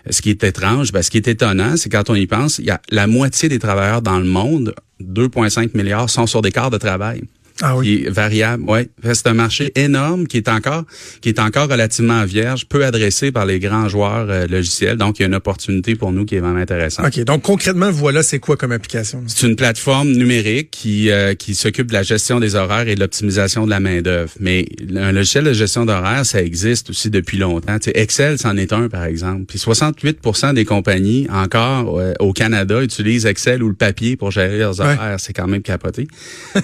ce 0.08 0.22
qui 0.22 0.30
est 0.30 0.44
étrange, 0.44 0.92
ben, 0.92 1.02
ce 1.02 1.10
qui 1.10 1.18
est 1.18 1.28
étonnant, 1.28 1.76
c'est 1.76 1.90
quand 1.90 2.10
on 2.10 2.14
y 2.14 2.26
pense, 2.26 2.58
il 2.58 2.66
y 2.66 2.70
a 2.70 2.80
la 2.90 3.06
moitié 3.06 3.48
des 3.48 3.58
travailleurs 3.58 4.02
dans 4.02 4.18
le 4.18 4.26
monde, 4.26 4.74
2,5 5.02 5.76
milliards, 5.76 6.10
sont 6.10 6.26
sur 6.26 6.42
des 6.42 6.52
quarts 6.52 6.70
de 6.70 6.78
travail. 6.78 7.22
Ah 7.62 7.76
oui. 7.76 7.86
Qui 7.86 8.06
est 8.06 8.10
variable, 8.10 8.64
ouais. 8.64 8.88
C'est 9.02 9.26
un 9.26 9.34
marché 9.34 9.72
énorme 9.74 10.26
qui 10.26 10.38
est 10.38 10.48
encore 10.48 10.84
qui 11.20 11.28
est 11.28 11.38
encore 11.38 11.68
relativement 11.68 12.24
vierge, 12.24 12.66
peu 12.66 12.84
adressé 12.84 13.32
par 13.32 13.44
les 13.46 13.58
grands 13.58 13.88
joueurs 13.88 14.26
euh, 14.30 14.46
logiciels. 14.46 14.96
Donc 14.96 15.18
il 15.18 15.22
y 15.22 15.24
a 15.24 15.28
une 15.28 15.34
opportunité 15.34 15.94
pour 15.94 16.12
nous 16.12 16.24
qui 16.24 16.36
est 16.36 16.40
vraiment 16.40 16.60
intéressante. 16.60 17.06
OK, 17.06 17.24
donc 17.24 17.42
concrètement 17.42 17.90
voilà, 17.90 18.22
c'est 18.22 18.38
quoi 18.38 18.56
comme 18.56 18.72
application? 18.72 19.22
C'est 19.26 19.46
une 19.46 19.56
plateforme 19.56 20.10
numérique 20.12 20.70
qui 20.70 21.10
euh, 21.10 21.34
qui 21.34 21.54
s'occupe 21.54 21.88
de 21.88 21.92
la 21.92 22.02
gestion 22.02 22.40
des 22.40 22.54
horaires 22.54 22.88
et 22.88 22.94
de 22.94 23.00
l'optimisation 23.00 23.64
de 23.64 23.70
la 23.70 23.80
main-d'œuvre. 23.80 24.32
Mais 24.40 24.66
un 24.96 25.12
logiciel 25.12 25.44
de 25.44 25.52
gestion 25.52 25.84
d'horaires, 25.84 26.24
ça 26.24 26.42
existe 26.42 26.90
aussi 26.90 27.10
depuis 27.10 27.38
longtemps. 27.38 27.76
Excel 27.94 28.38
c'en 28.38 28.56
est 28.56 28.72
un 28.72 28.88
par 28.88 29.04
exemple. 29.04 29.44
Puis 29.46 29.58
68 29.58 30.20
des 30.54 30.64
compagnies 30.64 31.26
encore 31.30 31.98
euh, 31.98 32.12
au 32.20 32.32
Canada 32.32 32.82
utilisent 32.82 33.26
Excel 33.26 33.62
ou 33.62 33.68
le 33.68 33.74
papier 33.74 34.16
pour 34.16 34.30
gérer 34.30 34.58
leurs 34.58 34.80
horaires, 34.80 35.18
c'est 35.18 35.32
quand 35.32 35.46
même 35.46 35.62
capoté. 35.62 36.08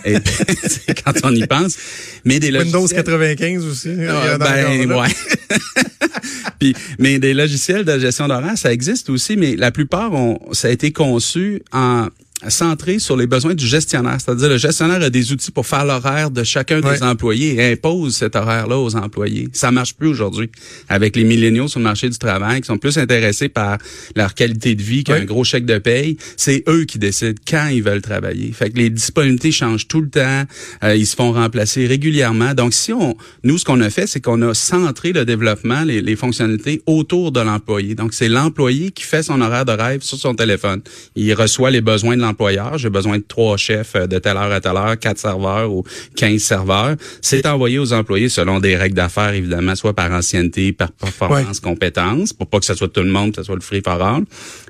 et 0.04 0.16
quand 1.04 1.12
on 1.24 1.34
y 1.34 1.46
pense. 1.46 1.76
Mais 2.24 2.38
des 2.38 2.50
logiciels... 2.50 2.80
Windows 2.80 2.94
95 2.94 3.64
aussi. 3.66 3.90
Ah, 4.08 4.38
ben, 4.38 4.92
ouais. 4.92 5.08
Puis, 6.58 6.74
mais 6.98 7.18
des 7.18 7.34
logiciels 7.34 7.84
de 7.84 7.98
gestion 7.98 8.28
d'horaire, 8.28 8.56
ça 8.56 8.72
existe 8.72 9.10
aussi, 9.10 9.36
mais 9.36 9.56
la 9.56 9.70
plupart 9.70 10.12
ont, 10.12 10.40
ça 10.52 10.68
a 10.68 10.70
été 10.70 10.92
conçu 10.92 11.62
en 11.72 12.08
centré 12.48 12.98
sur 12.98 13.16
les 13.16 13.26
besoins 13.26 13.54
du 13.54 13.66
gestionnaire. 13.66 14.18
C'est-à-dire, 14.18 14.48
le 14.48 14.58
gestionnaire 14.58 15.02
a 15.02 15.10
des 15.10 15.32
outils 15.32 15.50
pour 15.50 15.66
faire 15.66 15.84
l'horaire 15.84 16.30
de 16.30 16.44
chacun 16.44 16.80
des 16.80 17.02
employés 17.02 17.54
et 17.54 17.72
impose 17.72 18.16
cet 18.16 18.36
horaire-là 18.36 18.78
aux 18.78 18.94
employés. 18.94 19.48
Ça 19.52 19.70
marche 19.70 19.94
plus 19.94 20.08
aujourd'hui 20.08 20.50
avec 20.88 21.16
les 21.16 21.24
milléniaux 21.24 21.68
sur 21.68 21.80
le 21.80 21.84
marché 21.84 22.08
du 22.10 22.18
travail 22.18 22.60
qui 22.60 22.66
sont 22.66 22.78
plus 22.78 22.98
intéressés 22.98 23.48
par 23.48 23.78
leur 24.14 24.34
qualité 24.34 24.74
de 24.74 24.82
vie 24.82 25.02
qu'un 25.02 25.24
gros 25.24 25.44
chèque 25.44 25.64
de 25.64 25.78
paye. 25.78 26.18
C'est 26.36 26.62
eux 26.68 26.84
qui 26.84 26.98
décident 26.98 27.40
quand 27.48 27.68
ils 27.68 27.82
veulent 27.82 28.02
travailler. 28.02 28.52
Fait 28.52 28.70
que 28.70 28.76
les 28.76 28.90
disponibilités 28.90 29.52
changent 29.52 29.88
tout 29.88 30.02
le 30.02 30.10
temps. 30.10 30.44
Euh, 30.84 30.94
ils 30.94 31.06
se 31.06 31.16
font 31.16 31.32
remplacer 31.32 31.86
régulièrement. 31.86 32.52
Donc, 32.54 32.74
si 32.74 32.92
on, 32.92 33.16
nous, 33.44 33.58
ce 33.58 33.64
qu'on 33.64 33.80
a 33.80 33.88
fait, 33.88 34.06
c'est 34.06 34.20
qu'on 34.20 34.42
a 34.42 34.52
centré 34.52 35.12
le 35.12 35.24
développement, 35.24 35.82
les, 35.84 36.02
les 36.02 36.16
fonctionnalités 36.16 36.82
autour 36.86 37.32
de 37.32 37.40
l'employé. 37.40 37.94
Donc, 37.94 38.12
c'est 38.12 38.28
l'employé 38.28 38.90
qui 38.90 39.04
fait 39.04 39.22
son 39.22 39.40
horaire 39.40 39.64
de 39.64 39.72
rêve 39.72 40.02
sur 40.02 40.18
son 40.18 40.34
téléphone. 40.34 40.82
Il 41.14 41.32
reçoit 41.32 41.70
les 41.70 41.80
besoins 41.80 42.16
de 42.16 42.25
employeur, 42.26 42.78
j'ai 42.78 42.90
besoin 42.90 43.18
de 43.18 43.24
trois 43.26 43.56
chefs 43.56 43.94
euh, 43.96 44.06
de 44.06 44.18
telle 44.18 44.36
heure 44.36 44.52
à 44.52 44.60
telle 44.60 44.76
heure, 44.76 44.98
quatre 44.98 45.18
serveurs 45.18 45.72
ou 45.72 45.84
quinze 46.16 46.42
serveurs. 46.42 46.96
C'est 47.22 47.46
envoyé 47.46 47.78
aux 47.78 47.92
employés 47.92 48.28
selon 48.28 48.60
des 48.60 48.76
règles 48.76 48.96
d'affaires, 48.96 49.34
évidemment, 49.34 49.74
soit 49.74 49.94
par 49.94 50.10
ancienneté, 50.12 50.72
par 50.72 50.92
performance, 50.92 51.60
compétence, 51.60 52.32
pour 52.32 52.46
pas 52.46 52.58
que 52.58 52.64
ce 52.64 52.74
soit 52.74 52.88
tout 52.88 53.02
le 53.02 53.10
monde, 53.10 53.30
que 53.30 53.36
ce 53.36 53.42
soit 53.44 53.54
le 53.54 53.60
free 53.60 53.82
for 53.84 54.02
all. 54.02 54.24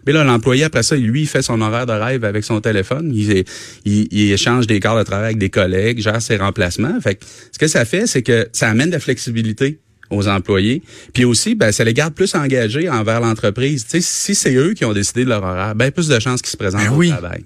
Mais 0.06 0.12
là, 0.12 0.25
l'employé, 0.25 0.64
après 0.64 0.82
ça, 0.82 0.96
lui, 0.96 1.22
il 1.22 1.26
fait 1.26 1.42
son 1.42 1.60
horaire 1.60 1.86
de 1.86 1.92
rêve 1.92 2.25
avec 2.25 2.44
son 2.44 2.60
téléphone. 2.60 3.12
Il, 3.14 3.44
il, 3.84 4.32
échange 4.32 4.66
des 4.66 4.80
quarts 4.80 4.98
de 4.98 5.02
travail 5.02 5.26
avec 5.26 5.38
des 5.38 5.50
collègues, 5.50 6.00
gère 6.00 6.22
ses 6.22 6.36
remplacements. 6.36 7.00
Fait 7.00 7.18
ce 7.52 7.58
que 7.58 7.66
ça 7.66 7.84
fait, 7.84 8.06
c'est 8.06 8.22
que 8.22 8.48
ça 8.52 8.68
amène 8.68 8.88
de 8.88 8.94
la 8.94 9.00
flexibilité 9.00 9.78
aux 10.10 10.28
employés. 10.28 10.82
Puis 11.12 11.25
aussi, 11.25 11.54
ben, 11.54 11.72
ça 11.72 11.84
les 11.84 11.94
garde 11.94 12.14
plus 12.14 12.34
engagés 12.34 12.88
envers 12.88 13.20
l'entreprise. 13.20 13.84
Tu 13.84 13.90
sais, 13.90 14.00
si 14.00 14.34
c'est 14.34 14.54
eux 14.54 14.75
qui 14.75 14.84
ont 14.84 14.92
décidé 14.92 15.25
de 15.25 15.28
leur 15.28 15.42
horaire, 15.42 15.75
ben 15.75 15.90
plus 15.90 16.08
de 16.08 16.18
chances 16.18 16.42
qu'ils 16.42 16.50
se 16.50 16.56
présentent 16.56 16.88
ben 16.88 16.92
au 16.92 17.04
travail. 17.04 17.44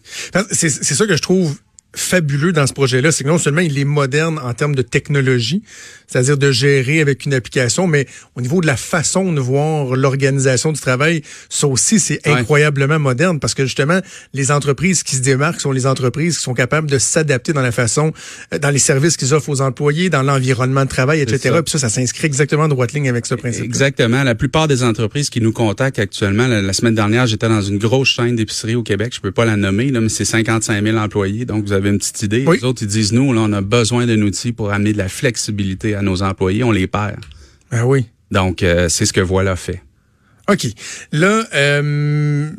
C'est 0.51 0.69
ça 0.69 1.07
que 1.07 1.17
je 1.17 1.23
trouve 1.23 1.57
fabuleux 1.95 2.53
dans 2.53 2.67
ce 2.67 2.73
projet-là, 2.73 3.13
c'est 3.13 3.25
que 3.25 3.29
non 3.29 3.39
seulement 3.39 3.61
il 3.61 3.79
est 3.79 3.85
moderne 3.85 4.41
en 4.43 4.55
termes 4.55 4.75
de 4.75 4.83
technologie, 4.83 5.63
c'est-à-dire 6.07 6.39
de 6.39 6.51
gérer 6.51 7.01
avec 7.01 7.27
une 7.27 7.35
application, 7.35 7.87
mais 7.87 8.07
au 8.37 8.41
niveau 8.41 8.61
de 8.61 8.67
la 8.67 8.77
façon 8.77 9.33
de 9.33 9.41
voir 9.41 9.97
l'organisation 9.97 10.73
du 10.73 10.81
travail, 10.81 11.23
ça 11.49 11.67
aussi 11.67 12.01
c'est 12.01 12.27
incroyablement 12.27 12.99
moderne 12.99 13.41
parce 13.41 13.55
que 13.55 13.65
justement 13.65 14.01
les 14.35 14.51
entreprises 14.51 15.03
qui 15.03 15.17
se 15.17 15.23
démarquent 15.23 15.61
sont 15.61 15.73
les 15.73 15.87
entreprises 15.87 16.39
qui 16.39 16.43
sont 16.43 16.55
capables 16.55 16.91
de 16.91 16.99
s'adapter 16.99 17.53
dans 17.53 17.63
la 17.63 17.73
façon, 17.73 18.13
euh, 18.55 18.59
dans 18.59 18.71
les 18.71 18.79
services 18.79 19.17
qu'ils 19.17 19.35
offrent 19.35 19.49
aux 19.49 19.61
employés, 19.61 20.11
dans 20.11 20.23
l'environnement 20.23 20.85
de 20.85 20.91
travail, 20.91 21.21
etc. 21.21 21.55
Ça. 21.55 21.63
Puis 21.63 21.73
ça, 21.73 21.79
ça 21.79 21.89
s'inscrit 21.89 22.27
exactement 22.27 22.65
en 22.65 22.69
droite 22.69 22.93
ligne 22.93 23.09
avec 23.09 23.27
ce 23.27 23.35
principe. 23.35 23.65
Exactement. 23.65 24.23
La 24.23 24.35
plupart 24.35 24.69
des 24.69 24.83
entreprises 24.83 25.31
qui 25.31 25.41
nous 25.41 25.53
contactent 25.53 25.99
actuellement, 25.99 26.47
la, 26.47 26.73
semaine 26.73 26.95
dernière, 26.95 27.27
j'étais 27.27 27.49
dans 27.49 27.63
une 27.63 27.79
grosse 27.79 28.09
chaîne 28.09 28.37
d'épicerie 28.37 28.75
au 28.75 28.83
Québec, 28.83 29.13
je 29.15 29.21
peux 29.21 29.33
pas 29.33 29.45
la 29.45 29.57
nommer, 29.57 29.91
là, 29.91 30.01
mais 30.01 30.09
c'est 30.09 30.25
55 30.25 30.83
000 30.83 30.97
employés, 30.97 31.45
donc 31.45 31.65
vous 31.65 31.73
avez 31.73 31.80
une 31.89 31.99
petite 31.99 32.23
idée. 32.23 32.45
Les 32.45 32.65
autres, 32.65 32.83
ils 32.83 32.89
disent, 32.89 33.13
nous, 33.13 33.33
là, 33.33 33.41
on 33.43 33.53
a 33.53 33.61
besoin 33.61 34.07
d'un 34.07 34.21
outil 34.23 34.53
pour 34.53 34.73
amener 34.73 34.93
de 34.93 34.99
la 34.99 35.09
flexibilité 35.09 35.95
à 35.95 36.03
nos 36.03 36.23
employés. 36.23 36.63
On 36.65 36.71
les 36.73 36.87
perd. 36.87 37.25
Ben 37.71 37.85
oui. 37.85 38.07
Donc, 38.31 38.63
euh, 38.63 38.89
c'est 38.89 39.07
ce 39.07 39.13
que 39.13 39.21
Voilà 39.21 39.57
fait. 39.57 39.83
OK. 40.51 40.67
Là, 41.13 41.45
euh, 41.55 42.51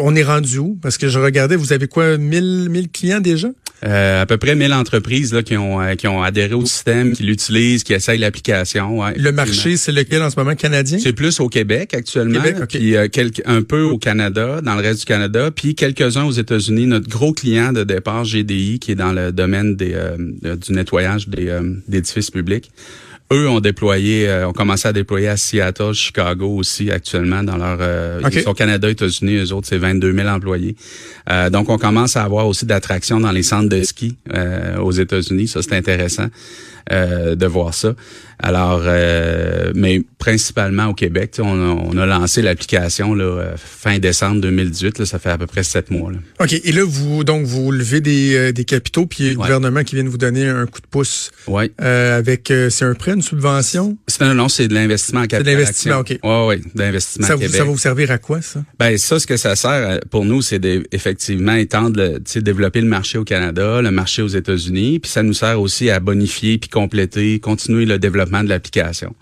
on 0.00 0.14
est 0.14 0.22
rendu 0.22 0.58
où? 0.58 0.78
Parce 0.80 0.98
que 0.98 1.08
je 1.08 1.18
regardais, 1.18 1.56
vous 1.56 1.72
avez 1.72 1.88
quoi, 1.88 2.16
1000, 2.16 2.68
1000 2.70 2.88
clients 2.90 3.20
déjà? 3.20 3.48
Euh, 3.84 4.22
à 4.22 4.26
peu 4.26 4.38
près 4.38 4.54
1000 4.54 4.72
entreprises 4.72 5.34
là, 5.34 5.42
qui, 5.42 5.56
ont, 5.56 5.80
euh, 5.80 5.94
qui 5.94 6.06
ont 6.06 6.22
adhéré 6.22 6.54
au 6.54 6.64
système, 6.64 7.12
qui 7.12 7.24
l'utilisent, 7.24 7.82
qui 7.82 7.92
essayent 7.92 8.18
l'application. 8.18 9.00
Ouais, 9.00 9.14
le 9.16 9.32
marché, 9.32 9.76
c'est 9.76 9.92
lequel 9.92 10.22
en 10.22 10.30
ce 10.30 10.38
moment, 10.38 10.54
canadien? 10.54 10.98
C'est 10.98 11.12
plus 11.12 11.40
au 11.40 11.48
Québec 11.48 11.92
actuellement, 11.92 12.40
Québec, 12.40 12.62
puis 12.68 12.96
euh, 12.96 13.08
un 13.44 13.62
peu 13.62 13.82
au 13.82 13.98
Canada, 13.98 14.60
dans 14.62 14.74
le 14.74 14.80
reste 14.80 15.00
du 15.00 15.04
Canada, 15.04 15.50
puis 15.50 15.74
quelques-uns 15.74 16.24
aux 16.24 16.32
États-Unis. 16.32 16.86
Notre 16.86 17.08
gros 17.08 17.32
client 17.32 17.72
de 17.72 17.84
départ, 17.84 18.24
GDI, 18.24 18.78
qui 18.78 18.92
est 18.92 18.96
dans 18.96 19.12
le 19.12 19.32
domaine 19.32 19.76
des, 19.76 19.94
du 20.42 20.72
nettoyage 20.72 21.28
des 21.28 21.58
d'édifices 21.88 22.30
publics. 22.30 22.70
Eux 23.32 23.48
ont 23.48 23.60
déployé, 23.60 24.28
euh, 24.28 24.48
ont 24.48 24.52
commencé 24.52 24.86
à 24.86 24.92
déployer 24.92 25.28
à 25.28 25.36
Seattle, 25.36 25.94
Chicago 25.94 26.56
aussi 26.56 26.90
actuellement 26.90 27.42
dans 27.42 27.56
leur 27.56 27.78
euh, 27.80 28.20
ils 28.30 28.42
sont 28.42 28.52
Canada, 28.52 28.90
États-Unis, 28.90 29.36
eux 29.36 29.52
autres 29.52 29.66
c'est 29.66 29.78
22 29.78 30.12
000 30.12 30.28
employés. 30.28 30.76
Euh, 31.30 31.48
donc 31.48 31.70
on 31.70 31.78
commence 31.78 32.16
à 32.16 32.22
avoir 32.22 32.46
aussi 32.46 32.66
d'attractions 32.66 33.20
dans 33.20 33.32
les 33.32 33.42
centres 33.42 33.70
de 33.70 33.82
ski 33.82 34.16
euh, 34.34 34.76
aux 34.78 34.92
États-Unis, 34.92 35.48
ça 35.48 35.62
c'est 35.62 35.74
intéressant 35.74 36.26
de 36.90 37.46
voir 37.46 37.72
ça. 37.72 37.94
Alors, 38.38 38.82
euh, 38.84 39.72
mais 39.74 40.02
principalement 40.18 40.86
au 40.86 40.94
Québec, 40.94 41.36
on 41.38 41.44
a, 41.44 41.74
on 41.84 41.98
a 41.98 42.06
lancé 42.06 42.40
l'application 42.40 43.14
là, 43.14 43.24
euh, 43.24 43.56
fin 43.56 43.98
décembre 43.98 44.40
2018. 44.40 44.98
Là, 44.98 45.06
ça 45.06 45.18
fait 45.18 45.28
à 45.28 45.36
peu 45.36 45.46
près 45.46 45.62
sept 45.62 45.90
mois. 45.90 46.12
Là. 46.12 46.18
OK. 46.40 46.52
Et 46.64 46.72
là, 46.72 46.82
vous 46.84 47.24
donc 47.24 47.44
vous 47.44 47.70
levez 47.70 48.00
des, 48.00 48.34
euh, 48.34 48.52
des 48.52 48.64
capitaux, 48.64 49.04
puis 49.06 49.30
le 49.30 49.36
gouvernement 49.36 49.84
qui 49.84 49.96
vient 49.96 50.04
de 50.04 50.08
vous 50.08 50.18
donner 50.18 50.48
un 50.48 50.66
coup 50.66 50.80
de 50.80 50.86
pouce. 50.86 51.30
Oui. 51.46 51.70
Euh, 51.80 52.18
avec 52.18 52.50
c'est 52.70 52.84
un 52.84 52.94
prêt, 52.94 53.12
une 53.12 53.22
subvention? 53.22 53.96
C'est 54.08 54.22
un 54.22 54.34
non, 54.34 54.48
c'est 54.48 54.66
de 54.66 54.74
l'investissement 54.74 55.20
en 55.20 55.26
capital. 55.26 55.44
C'est 55.44 55.52
de 55.52 55.56
l'investissement, 55.58 55.98
OK. 55.98 56.18
Oui, 56.22 56.56
oui, 56.56 56.70
d'investissement 56.74 57.26
ça, 57.26 57.34
Québec. 57.34 57.50
ça 57.50 57.64
va 57.64 57.70
vous 57.70 57.78
servir 57.78 58.10
à 58.10 58.18
quoi, 58.18 58.40
ça? 58.40 58.62
Ben 58.78 58.96
ça, 58.96 59.18
ce 59.18 59.26
que 59.26 59.36
ça 59.36 59.56
sert 59.56 60.00
pour 60.10 60.24
nous, 60.24 60.40
c'est 60.40 60.60
effectivement 60.90 61.54
étendre, 61.54 62.00
le, 62.00 62.40
développer 62.40 62.80
le 62.80 62.88
marché 62.88 63.18
au 63.18 63.24
Canada, 63.24 63.82
le 63.82 63.90
marché 63.90 64.22
aux 64.22 64.28
États-Unis, 64.28 65.00
puis 65.00 65.10
ça 65.10 65.22
nous 65.22 65.34
sert 65.34 65.60
aussi 65.60 65.90
à 65.90 66.00
bonifier 66.00 66.58
puis 66.58 66.70
compléter, 66.70 67.38
continuer 67.40 67.84
le 67.84 67.98
développement 67.98 68.23
de 68.26 68.48
l'application. 68.48 69.14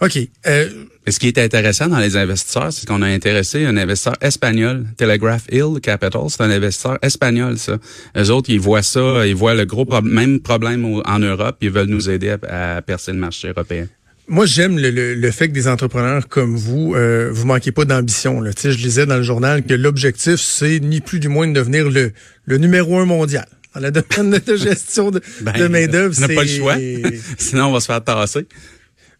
OK. 0.00 0.18
Euh, 0.46 0.68
ce 1.08 1.18
qui 1.18 1.28
est 1.28 1.38
intéressant 1.38 1.88
dans 1.88 1.98
les 1.98 2.16
investisseurs, 2.16 2.72
c'est 2.72 2.86
qu'on 2.86 3.02
a 3.02 3.06
intéressé 3.06 3.64
un 3.64 3.76
investisseur 3.76 4.16
espagnol, 4.20 4.84
Telegraph 4.96 5.44
Hill 5.50 5.80
Capital. 5.80 6.22
C'est 6.28 6.42
un 6.42 6.50
investisseur 6.50 6.98
espagnol, 7.02 7.58
ça. 7.58 7.78
Eux 8.16 8.30
autres, 8.30 8.50
ils 8.50 8.60
voient 8.60 8.82
ça, 8.82 9.26
ils 9.26 9.34
voient 9.34 9.54
le 9.54 9.64
gros 9.64 9.86
même 10.02 10.40
problème 10.40 11.00
en 11.04 11.18
Europe, 11.18 11.56
ils 11.60 11.70
veulent 11.70 11.88
nous 11.88 12.10
aider 12.10 12.36
à, 12.48 12.82
percer 12.82 13.12
le 13.12 13.18
marché 13.18 13.48
européen. 13.48 13.86
Moi, 14.28 14.46
j'aime 14.46 14.78
le, 14.78 15.30
fait 15.30 15.48
que 15.48 15.52
des 15.52 15.68
entrepreneurs 15.68 16.28
comme 16.28 16.56
vous, 16.56 16.94
euh, 16.94 17.30
vous 17.32 17.46
manquez 17.46 17.72
pas 17.72 17.84
d'ambition. 17.84 18.42
Je 18.44 18.68
lisais 18.68 19.06
dans 19.06 19.16
le 19.16 19.22
journal 19.22 19.64
que 19.64 19.74
l'objectif, 19.74 20.36
c'est 20.36 20.78
ni 20.80 21.00
plus 21.00 21.18
du 21.18 21.28
moins 21.28 21.48
de 21.48 21.52
devenir 21.52 21.90
le, 21.90 22.12
le 22.46 22.58
numéro 22.58 22.98
un 22.98 23.04
mondial 23.04 23.46
dans 23.74 23.80
le 23.80 23.90
domaine 23.90 24.40
de 24.44 24.56
gestion 24.56 25.10
de, 25.10 25.20
ben, 25.42 25.52
de 25.52 25.68
main-d'œuvre. 25.68 26.14
On 26.18 26.20
n'a 26.20 26.34
pas 26.34 26.42
le 26.42 26.48
choix. 26.48 26.76
Sinon, 27.38 27.66
on 27.66 27.72
va 27.72 27.80
se 27.80 27.86
faire 27.86 28.02
tasser. 28.02 28.46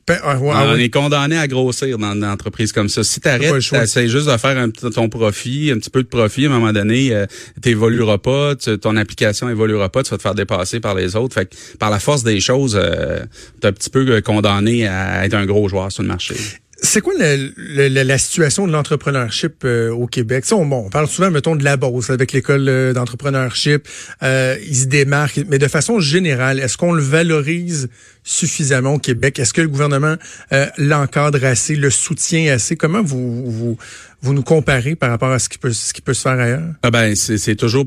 Ben, 0.07 0.19
ah, 0.25 0.37
on 0.41 0.77
est 0.77 0.91
condamné 0.91 1.39
à 1.39 1.47
grossir 1.47 1.97
dans 1.97 2.13
une 2.13 2.25
entreprise 2.25 2.73
comme 2.73 2.89
ça. 2.89 3.05
Si 3.05 3.21
tu 3.21 3.29
arrêtes, 3.29 3.61
tu 3.61 3.77
essaies 3.77 4.09
juste 4.09 4.29
de 4.29 4.37
faire 4.37 4.59
un, 4.59 4.69
ton 4.69 5.09
profit, 5.09 5.71
un 5.71 5.79
petit 5.79 5.91
peu 5.91 6.03
de 6.03 6.09
profit, 6.09 6.47
à 6.47 6.51
un 6.51 6.59
moment 6.59 6.73
donné, 6.73 7.15
euh, 7.15 7.27
tu 7.63 7.69
évolueras 7.69 8.19
pas, 8.19 8.57
ton 8.57 8.97
application 8.97 9.49
évoluera 9.49 9.91
pas, 9.91 10.03
tu 10.03 10.11
vas 10.11 10.17
te 10.17 10.23
faire 10.23 10.35
dépasser 10.35 10.81
par 10.81 10.97
les 10.97 11.15
autres. 11.15 11.35
Fait 11.35 11.55
par 11.79 11.91
la 11.91 12.01
force 12.01 12.25
des 12.25 12.41
choses, 12.41 12.77
euh, 12.77 13.21
tu 13.61 13.67
es 13.67 13.71
un 13.71 13.73
petit 13.73 13.91
peu 13.91 14.21
condamné 14.23 14.89
à 14.89 15.25
être 15.25 15.35
un 15.35 15.47
gros 15.47 15.69
joueur 15.69 15.93
sur 15.93 16.03
le 16.03 16.09
marché. 16.09 16.35
C'est 16.93 17.01
quoi 17.01 17.15
la, 17.17 18.19
situation 18.19 18.67
de 18.67 18.73
l'entrepreneurship 18.73 19.65
euh, 19.65 19.89
au 19.89 20.07
Québec? 20.07 20.45
on, 20.53 20.67
bon, 20.67 20.85
on 20.85 20.91
parle 20.91 21.09
souvent, 21.09 21.31
mettons, 21.31 21.57
de 21.57 21.65
la 21.65 21.79
Bourse 21.79 22.11
avec 22.11 22.33
l'école 22.33 22.69
euh, 22.69 22.93
d'entrepreneurship. 22.93 23.89
Euh, 24.23 24.59
ils 24.69 24.77
se 24.77 24.85
démarquent. 24.89 25.41
Mais 25.49 25.59
de 25.59 25.69
façon 25.69 26.01
générale, 26.01 26.61
est-ce 26.61 26.77
qu'on 26.77 26.93
le 26.93 27.01
valorise 27.01 27.89
suffisamment 28.25 28.93
au 28.93 28.99
Québec? 28.99 29.39
Est-ce 29.39 29.55
que 29.55 29.63
le 29.63 29.69
gouvernement 29.69 30.17
euh, 30.53 30.67
l'encadre 30.77 31.43
assez, 31.47 31.77
le 31.77 31.89
soutient 31.89 32.53
assez? 32.53 32.77
Comment 32.77 33.03
vous, 33.03 33.51
vous, 33.51 33.79
vous 34.23 34.35
nous 34.35 34.43
comparez 34.43 34.95
par 34.95 35.11
rapport 35.11 35.33
à 35.33 35.39
ce 35.41 35.49
qui 35.49 35.59
peut, 35.59 35.73
ce 35.73 35.93
qui 35.93 36.01
peut 36.01 36.15
se 36.15 36.23
faire 36.23 36.39
ailleurs? 36.39 36.71
Ah 36.83 36.91
ben, 36.91 37.15
c'est 37.17 37.57
toujours 37.57 37.87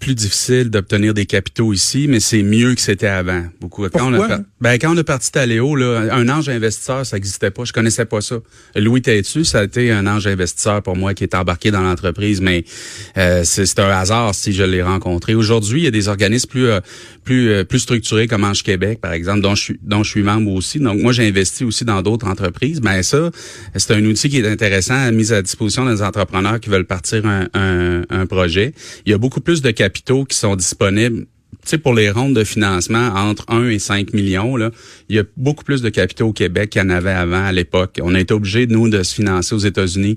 plus 0.00 0.14
difficile 0.14 0.70
d'obtenir 0.70 1.14
des 1.14 1.26
capitaux 1.26 1.72
ici, 1.72 2.06
mais 2.08 2.20
c'est 2.20 2.42
mieux 2.42 2.74
que 2.74 2.80
c'était 2.80 3.06
avant. 3.06 3.44
Beaucoup. 3.60 3.88
Quand 3.88 4.12
on 4.12 4.20
a, 4.20 4.40
ben, 4.60 4.78
quand 4.78 4.94
on 4.94 4.96
a 4.96 5.04
parti 5.04 5.30
Taléo, 5.30 5.76
là, 5.76 6.08
un 6.10 6.28
ange 6.28 6.48
investisseur, 6.48 7.06
ça 7.06 7.16
n'existait 7.16 7.50
pas. 7.50 7.64
Je 7.64 7.72
connaissais 7.72 8.06
pas 8.06 8.20
ça. 8.20 8.36
Louis 8.74 9.02
Tétu, 9.02 9.44
ça 9.44 9.60
a 9.60 9.64
été 9.64 9.92
un 9.92 10.06
ange 10.06 10.26
investisseur 10.26 10.82
pour 10.82 10.96
moi 10.96 11.14
qui 11.14 11.24
est 11.24 11.34
embarqué 11.34 11.70
dans 11.70 11.82
l'entreprise, 11.82 12.40
mais 12.40 12.64
euh, 13.16 13.42
c'est 13.44 13.78
un 13.78 13.90
hasard 13.90 14.34
si 14.34 14.52
je 14.52 14.64
l'ai 14.64 14.82
rencontré. 14.82 15.34
Aujourd'hui, 15.34 15.82
il 15.82 15.84
y 15.84 15.88
a 15.88 15.92
des 15.92 16.08
organismes 16.08 16.48
plus 16.48 16.66
euh, 16.66 16.80
plus 17.24 17.50
euh, 17.50 17.64
plus 17.64 17.80
structurés 17.80 18.26
comme 18.26 18.44
Ange 18.44 18.62
Québec, 18.62 19.00
par 19.00 19.12
exemple, 19.12 19.42
dont 19.42 19.54
je 19.54 19.62
suis 19.62 19.80
dont 19.82 20.02
je 20.02 20.10
suis 20.10 20.22
membre 20.22 20.50
aussi. 20.52 20.80
Donc 20.80 21.00
moi, 21.00 21.12
j'ai 21.12 21.28
investi 21.28 21.64
aussi 21.64 21.84
dans 21.84 22.02
d'autres 22.02 22.26
entreprises. 22.26 22.80
Ben 22.80 23.02
ça, 23.02 23.30
c'est 23.76 23.92
un 23.92 24.04
outil 24.04 24.28
qui 24.28 24.38
est 24.38 24.48
intéressant 24.48 24.94
à 24.94 25.10
mise 25.10 25.32
à 25.32 25.42
disposition 25.42 25.67
des 25.68 26.02
entrepreneurs 26.02 26.60
qui 26.60 26.70
veulent 26.70 26.86
partir 26.86 27.24
un, 27.26 27.48
un, 27.54 28.26
projet. 28.26 28.74
Il 29.06 29.10
y 29.10 29.14
a 29.14 29.18
beaucoup 29.18 29.40
plus 29.40 29.62
de 29.62 29.70
capitaux 29.70 30.24
qui 30.24 30.36
sont 30.36 30.56
disponibles 30.56 31.26
sais, 31.68 31.78
pour 31.78 31.94
les 31.94 32.10
rondes 32.10 32.34
de 32.34 32.44
financement 32.44 33.12
entre 33.14 33.44
1 33.48 33.68
et 33.68 33.78
5 33.78 34.12
millions, 34.12 34.56
là, 34.56 34.70
il 35.08 35.16
y 35.16 35.18
a 35.18 35.24
beaucoup 35.36 35.64
plus 35.64 35.82
de 35.82 35.88
capitaux 35.88 36.28
au 36.28 36.32
Québec 36.32 36.70
qu'il 36.70 36.82
y 36.82 36.84
en 36.84 36.90
avait 36.90 37.12
avant 37.12 37.44
à 37.44 37.52
l'époque. 37.52 38.00
On 38.02 38.14
a 38.14 38.20
été 38.20 38.34
obligé, 38.34 38.66
nous, 38.66 38.88
de 38.88 39.02
se 39.02 39.14
financer 39.14 39.54
aux 39.54 39.58
États-Unis 39.58 40.14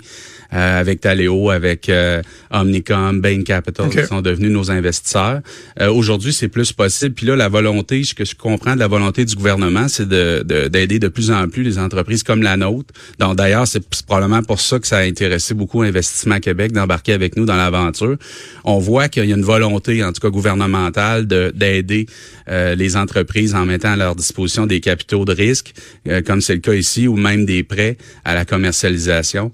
euh, 0.54 0.80
avec 0.80 1.02
Taleo, 1.02 1.50
avec 1.50 1.90
euh, 1.90 2.22
Omnicom, 2.52 3.22
Bain 3.22 3.44
Capital, 3.44 3.90
qui 3.90 4.06
sont 4.06 4.22
devenus 4.22 4.52
nos 4.52 4.72
investisseurs. 4.72 5.42
Euh, 5.80 5.92
aujourd'hui, 5.92 6.34
c'est 6.34 6.48
plus 6.48 6.72
possible. 6.72 7.16
Puis 7.16 7.26
là, 7.26 7.36
la 7.36 7.50
volonté, 7.50 8.04
ce 8.04 8.14
que 8.14 8.26
je 8.26 8.36
comprends 8.36 8.76
de 8.76 8.80
la 8.80 8.88
volonté 8.88 9.26
du 9.26 9.36
gouvernement, 9.36 9.88
c'est 9.88 10.08
de, 10.08 10.44
d'aider 10.68 11.00
de, 11.00 11.08
plus 11.08 11.32
en 11.32 11.48
plus 11.48 11.64
les 11.64 11.78
entreprises 11.78 12.24
comme 12.24 12.44
la 12.44 12.58
nôtre. 12.58 12.94
Donc, 13.20 13.36
d'ailleurs, 13.36 13.68
c'est 13.68 13.84
probablement 14.06 14.44
pour 14.44 14.60
ça 14.60 14.80
que 14.80 14.88
ça 14.88 14.98
a 14.98 15.02
intéressé 15.02 15.54
beaucoup 15.54 15.82
Investissement 15.82 16.40
Québec 16.40 16.72
d'embarquer 16.72 17.14
avec 17.14 17.38
nous 17.38 17.46
dans 17.46 17.56
l'aventure. 17.56 18.18
On 18.64 18.80
voit 18.80 19.10
qu'il 19.10 19.26
y 19.26 19.32
a 19.34 19.36
une 19.36 19.44
volonté, 19.44 20.04
en 20.04 20.12
tout 20.12 20.22
cas 20.22 20.30
gouvernementale, 20.30 21.21
d'aider 21.28 22.06
les 22.48 22.96
entreprises 22.98 23.56
en 23.56 23.66
mettant 23.66 23.94
à 23.94 23.96
leur 23.96 24.16
disposition 24.16 24.66
des 24.66 24.80
capitaux 24.80 25.25
de 25.25 25.34
risque, 25.34 25.74
comme 26.25 26.42
c'est 26.42 26.56
le 26.56 26.60
cas 26.60 26.74
ici, 26.74 27.08
ou 27.08 27.16
même 27.16 27.46
des 27.46 27.63
prêts 27.63 27.98
à 28.25 28.36
la 28.36 28.46
commercialisation. 28.46 29.51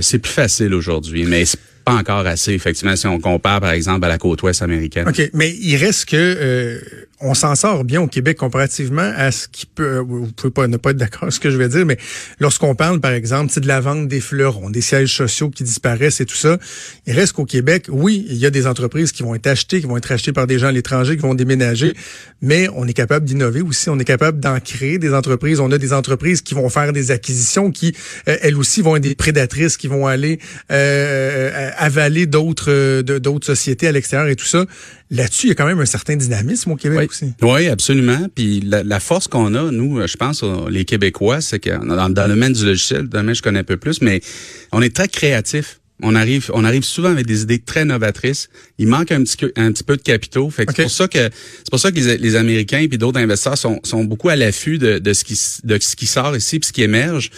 c'est 0.00 0.18
plus 0.18 0.32
facile 0.32 0.74
aujourd'hui, 0.74 1.24
mais 1.24 1.44
pas 1.84 1.94
encore 1.94 2.26
assez, 2.26 2.52
effectivement, 2.52 2.96
si 2.96 3.06
on 3.06 3.20
compare, 3.20 3.60
par 3.60 3.72
exemple, 3.72 4.04
à 4.06 4.08
la 4.08 4.18
côte 4.18 4.42
ouest 4.42 4.62
américaine. 4.62 5.06
OK, 5.08 5.30
mais 5.34 5.54
il 5.54 5.76
reste 5.76 6.06
que 6.06 6.16
euh, 6.16 6.80
on 7.20 7.34
s'en 7.34 7.54
sort 7.54 7.84
bien 7.84 8.00
au 8.00 8.06
Québec 8.06 8.36
comparativement 8.36 9.12
à 9.16 9.30
ce 9.30 9.48
qui 9.48 9.66
peut, 9.66 9.98
vous 9.98 10.26
pouvez 10.32 10.50
pas 10.50 10.66
ne 10.66 10.76
pas 10.76 10.90
être 10.90 10.96
d'accord 10.96 11.32
ce 11.32 11.40
que 11.40 11.50
je 11.50 11.56
vais 11.56 11.68
dire, 11.68 11.86
mais 11.86 11.96
lorsqu'on 12.40 12.74
parle, 12.74 13.00
par 13.00 13.12
exemple, 13.12 13.58
de 13.58 13.66
la 13.66 13.80
vente 13.80 14.08
des 14.08 14.20
fleurons, 14.20 14.70
des 14.70 14.80
sièges 14.80 15.14
sociaux 15.14 15.50
qui 15.50 15.62
disparaissent 15.62 16.20
et 16.20 16.26
tout 16.26 16.36
ça, 16.36 16.58
il 17.06 17.14
reste 17.14 17.34
qu'au 17.34 17.44
Québec, 17.44 17.86
oui, 17.88 18.26
il 18.28 18.36
y 18.36 18.46
a 18.46 18.50
des 18.50 18.66
entreprises 18.66 19.12
qui 19.12 19.22
vont 19.22 19.34
être 19.34 19.46
achetées, 19.46 19.80
qui 19.80 19.86
vont 19.86 19.96
être 19.96 20.10
achetées 20.10 20.32
par 20.32 20.46
des 20.46 20.58
gens 20.58 20.68
à 20.68 20.72
l'étranger, 20.72 21.16
qui 21.16 21.22
vont 21.22 21.34
déménager, 21.34 21.94
mais 22.42 22.68
on 22.74 22.86
est 22.86 22.92
capable 22.92 23.24
d'innover 23.26 23.62
aussi, 23.62 23.88
on 23.88 23.98
est 23.98 24.04
capable 24.04 24.40
d'en 24.40 24.58
créer 24.60 24.98
des 24.98 25.14
entreprises, 25.14 25.60
on 25.60 25.70
a 25.70 25.78
des 25.78 25.92
entreprises 25.92 26.42
qui 26.42 26.54
vont 26.54 26.68
faire 26.68 26.92
des 26.92 27.10
acquisitions, 27.10 27.70
qui, 27.70 27.94
euh, 28.28 28.36
elles 28.42 28.56
aussi, 28.56 28.82
vont 28.82 28.96
être 28.96 29.02
des 29.02 29.14
prédatrices, 29.14 29.76
qui 29.76 29.86
vont 29.86 30.06
aller 30.06 30.38
euh, 30.70 31.70
avaler 31.76 32.26
d'autres 32.26 33.02
d'autres 33.02 33.46
sociétés 33.46 33.86
à 33.86 33.92
l'extérieur 33.92 34.28
et 34.28 34.36
tout 34.36 34.46
ça. 34.46 34.64
Là-dessus, 35.14 35.46
il 35.46 35.48
y 35.50 35.52
a 35.52 35.54
quand 35.54 35.66
même 35.66 35.80
un 35.80 35.86
certain 35.86 36.16
dynamisme 36.16 36.72
au 36.72 36.76
Québec 36.76 37.10
aussi. 37.10 37.32
Oui, 37.40 37.68
absolument. 37.68 38.26
Puis 38.34 38.60
la, 38.60 39.00
force 39.00 39.28
qu'on 39.28 39.54
a, 39.54 39.70
nous, 39.70 40.04
je 40.06 40.16
pense, 40.16 40.44
les 40.68 40.84
Québécois, 40.84 41.40
c'est 41.40 41.60
que 41.60 41.70
dans, 41.70 42.08
le 42.08 42.14
domaine 42.14 42.52
du 42.52 42.64
logiciel, 42.64 43.02
le 43.02 43.08
domaine 43.08 43.34
je 43.34 43.42
connais 43.42 43.60
un 43.60 43.64
peu 43.64 43.76
plus, 43.76 44.00
mais 44.00 44.20
on 44.72 44.82
est 44.82 44.94
très 44.94 45.08
créatif. 45.08 45.80
On 46.02 46.16
arrive, 46.16 46.50
on 46.52 46.64
arrive 46.64 46.82
souvent 46.82 47.10
avec 47.10 47.24
des 47.26 47.42
idées 47.42 47.60
très 47.60 47.84
novatrices. 47.84 48.48
Il 48.78 48.88
manque 48.88 49.12
un 49.12 49.22
petit, 49.22 49.36
un 49.54 49.70
petit 49.70 49.84
peu 49.84 49.96
de 49.96 50.02
capitaux. 50.02 50.50
Fait 50.50 50.66
c'est 50.68 50.82
pour 50.82 50.90
ça 50.90 51.06
que 51.06 51.30
c'est 51.58 51.70
pour 51.70 51.78
ça 51.78 51.92
que 51.92 51.96
les, 51.96 52.34
Américains 52.34 52.80
et 52.80 52.88
d'autres 52.88 53.20
investisseurs 53.20 53.56
sont, 53.56 53.78
sont 53.84 54.02
beaucoup 54.02 54.28
à 54.28 54.34
l'affût 54.34 54.78
de, 54.78 54.98
de 54.98 55.12
ce 55.12 55.22
qui 55.22 55.38
de 55.62 55.78
ce 55.80 55.94
qui 55.94 56.06
sort 56.06 56.36
ici 56.36 56.58
puis 56.58 56.66
ce 56.66 56.72
qui 56.72 56.82
émerge 56.82 57.30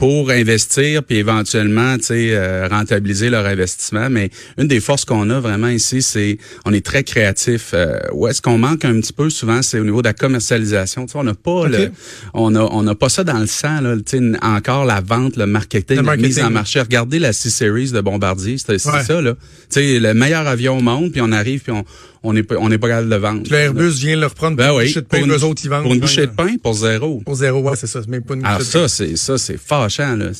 pour 0.00 0.30
investir 0.30 1.02
puis 1.02 1.18
éventuellement 1.18 1.98
tu 1.98 2.04
sais 2.04 2.30
euh, 2.30 2.66
rentabiliser 2.68 3.28
leur 3.28 3.44
investissement. 3.44 4.08
Mais 4.08 4.30
une 4.56 4.66
des 4.66 4.80
forces 4.80 5.04
qu'on 5.04 5.28
a 5.28 5.40
vraiment 5.40 5.68
ici 5.68 6.00
c'est 6.00 6.38
on 6.64 6.72
est 6.72 6.84
très 6.84 7.04
créatif. 7.04 7.72
Euh, 7.74 7.98
où 8.14 8.26
est-ce 8.26 8.40
qu'on 8.40 8.56
manque 8.56 8.86
un 8.86 8.98
petit 8.98 9.12
peu 9.12 9.28
souvent 9.28 9.60
c'est 9.60 9.78
au 9.78 9.84
niveau 9.84 10.00
de 10.00 10.08
la 10.08 10.14
commercialisation. 10.14 11.04
Tu 11.04 11.12
sais 11.12 11.18
on 11.18 11.24
n'a 11.24 11.34
pas 11.34 11.68
le 11.68 11.92
on 12.32 12.54
a 12.54 12.62
on 12.62 12.82
n'a 12.82 12.94
pas 12.94 13.10
ça 13.10 13.24
dans 13.24 13.38
le 13.38 13.46
sang 13.46 13.82
là 13.82 13.94
tu 13.96 14.18
sais 14.18 14.32
encore 14.40 14.86
la 14.86 15.02
vente 15.02 15.36
le 15.36 15.44
marketing, 15.44 16.00
la 16.00 16.16
mise 16.16 16.40
en 16.40 16.48
marché. 16.48 16.80
Regardez 16.80 17.18
la 17.18 17.34
C 17.34 17.50
series 17.50 17.90
de 17.90 18.00
Bombardier 18.00 18.56
c'est 18.56 18.78
ça 18.78 19.20
là. 19.20 19.34
Tu 19.34 19.38
sais 19.68 19.98
le 19.98 20.14
meilleur 20.14 20.46
avion 20.46 20.78
au 20.78 20.80
monde 20.80 21.12
puis 21.12 21.20
on 21.20 21.30
arrive 21.30 21.60
puis 21.60 21.72
on 21.72 21.84
on 22.22 22.32
n'est 22.34 22.42
pas, 22.42 22.56
on 22.58 22.68
n'est 22.68 22.78
pas 22.78 22.88
capable 22.88 23.08
de 23.08 23.16
vendre. 23.16 23.42
Le 23.50 23.56
Airbus 23.56 23.90
vient 23.92 24.16
leur 24.16 24.34
prendre 24.34 24.56
ben 24.56 24.68
pour 24.68 24.80
une 24.80 24.86
bouchée 24.86 25.00
de 25.00 25.06
pain, 25.06 25.26
eux 25.26 25.44
autres, 25.44 25.62
ils 25.64 25.70
vendent. 25.70 25.82
Pour 25.82 25.94
une 25.94 26.00
bouchée 26.00 26.26
de 26.26 26.32
pain, 26.32 26.56
pour 26.62 26.74
zéro. 26.74 27.22
Pour 27.24 27.34
zéro, 27.34 27.60
ouais, 27.60 27.76
c'est 27.76 27.86
ça. 27.86 28.02
C'est 28.02 28.10
même 28.10 28.22
pas 28.22 28.34
une 28.34 28.44
Alors 28.44 28.62
ça, 28.62 28.88
c'est, 28.88 29.16
ça, 29.16 29.38
c'est 29.38 29.56
fâchant, 29.56 30.16
là. 30.16 30.30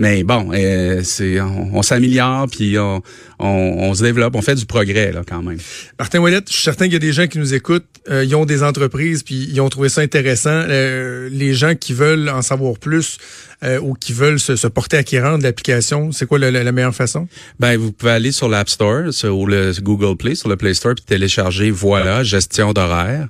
Mais 0.00 0.24
bon, 0.24 0.48
euh, 0.54 1.02
c'est 1.04 1.38
on, 1.42 1.82
s'améliore 1.82 2.48
puis 2.50 2.78
on, 2.78 3.02
on, 3.38 3.94
se 3.94 4.02
développe, 4.02 4.34
on 4.34 4.40
fait 4.40 4.54
du 4.54 4.64
progrès 4.64 5.12
là 5.12 5.22
quand 5.28 5.42
même. 5.42 5.58
Martin 5.98 6.20
Ouellet, 6.20 6.40
je 6.48 6.54
suis 6.54 6.62
certain 6.62 6.86
qu'il 6.86 6.94
y 6.94 6.96
a 6.96 7.00
des 7.00 7.12
gens 7.12 7.26
qui 7.26 7.38
nous 7.38 7.52
écoutent, 7.52 7.84
euh, 8.08 8.24
ils 8.24 8.34
ont 8.34 8.46
des 8.46 8.62
entreprises 8.62 9.22
puis 9.22 9.46
ils 9.52 9.60
ont 9.60 9.68
trouvé 9.68 9.90
ça 9.90 10.00
intéressant. 10.00 10.64
Euh, 10.68 11.28
les 11.30 11.52
gens 11.52 11.74
qui 11.74 11.92
veulent 11.92 12.30
en 12.30 12.40
savoir 12.40 12.78
plus 12.78 13.18
ou 13.82 13.92
qui 13.92 14.14
veulent 14.14 14.40
se, 14.40 14.66
porter 14.68 14.96
acquérant 14.96 15.36
de 15.36 15.42
l'application, 15.42 16.12
c'est 16.12 16.24
quoi 16.24 16.38
la, 16.38 16.72
meilleure 16.72 16.94
façon? 16.94 17.28
Ben 17.58 17.76
vous 17.76 17.92
pouvez 17.92 18.12
aller 18.12 18.32
sur 18.32 18.48
l'App 18.48 18.70
Store 18.70 19.02
ou 19.24 19.44
le 19.44 19.72
Google 19.82 20.16
Play, 20.16 20.34
sur 20.34 20.48
le 20.48 20.56
Play 20.56 20.72
Store 20.72 20.94
puis 20.94 21.04
télécharger 21.04 21.70
voilà 21.70 22.22
gestion 22.22 22.72
d'horaire 22.72 23.28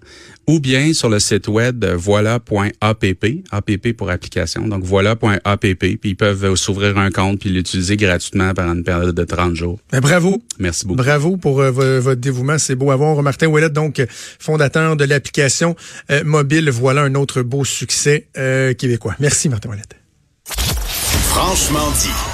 ou 0.50 0.58
bien 0.58 0.92
sur 0.92 1.08
le 1.08 1.20
site 1.20 1.46
web 1.46 1.84
voilà.app, 1.84 2.50
app 2.80 3.92
pour 3.96 4.10
application, 4.10 4.66
donc 4.66 4.82
voilà.app, 4.82 5.60
puis 5.60 5.98
ils 6.02 6.16
peuvent 6.16 6.56
s'ouvrir 6.56 6.98
un 6.98 7.12
compte 7.12 7.38
puis 7.38 7.50
l'utiliser 7.50 7.96
gratuitement 7.96 8.52
pendant 8.52 8.74
une 8.74 8.82
période 8.82 9.14
de 9.14 9.24
30 9.24 9.54
jours. 9.54 9.78
Ben, 9.92 10.00
bravo. 10.00 10.42
Merci 10.58 10.86
beaucoup. 10.86 11.02
Bravo 11.02 11.36
pour 11.36 11.60
euh, 11.60 12.00
votre 12.00 12.20
dévouement, 12.20 12.58
c'est 12.58 12.74
beau 12.74 12.90
à 12.90 12.96
voir. 12.96 13.22
Martin 13.22 13.46
Ouellet, 13.46 13.70
donc 13.70 14.04
fondateur 14.40 14.96
de 14.96 15.04
l'application 15.04 15.76
euh, 16.10 16.24
mobile, 16.24 16.68
voilà 16.70 17.02
un 17.02 17.14
autre 17.14 17.42
beau 17.42 17.64
succès 17.64 18.26
euh, 18.36 18.74
québécois. 18.74 19.14
Merci 19.20 19.48
Martin 19.48 19.70
Ouellet. 19.70 19.82
Franchement 21.28 21.90
dit. 22.02 22.29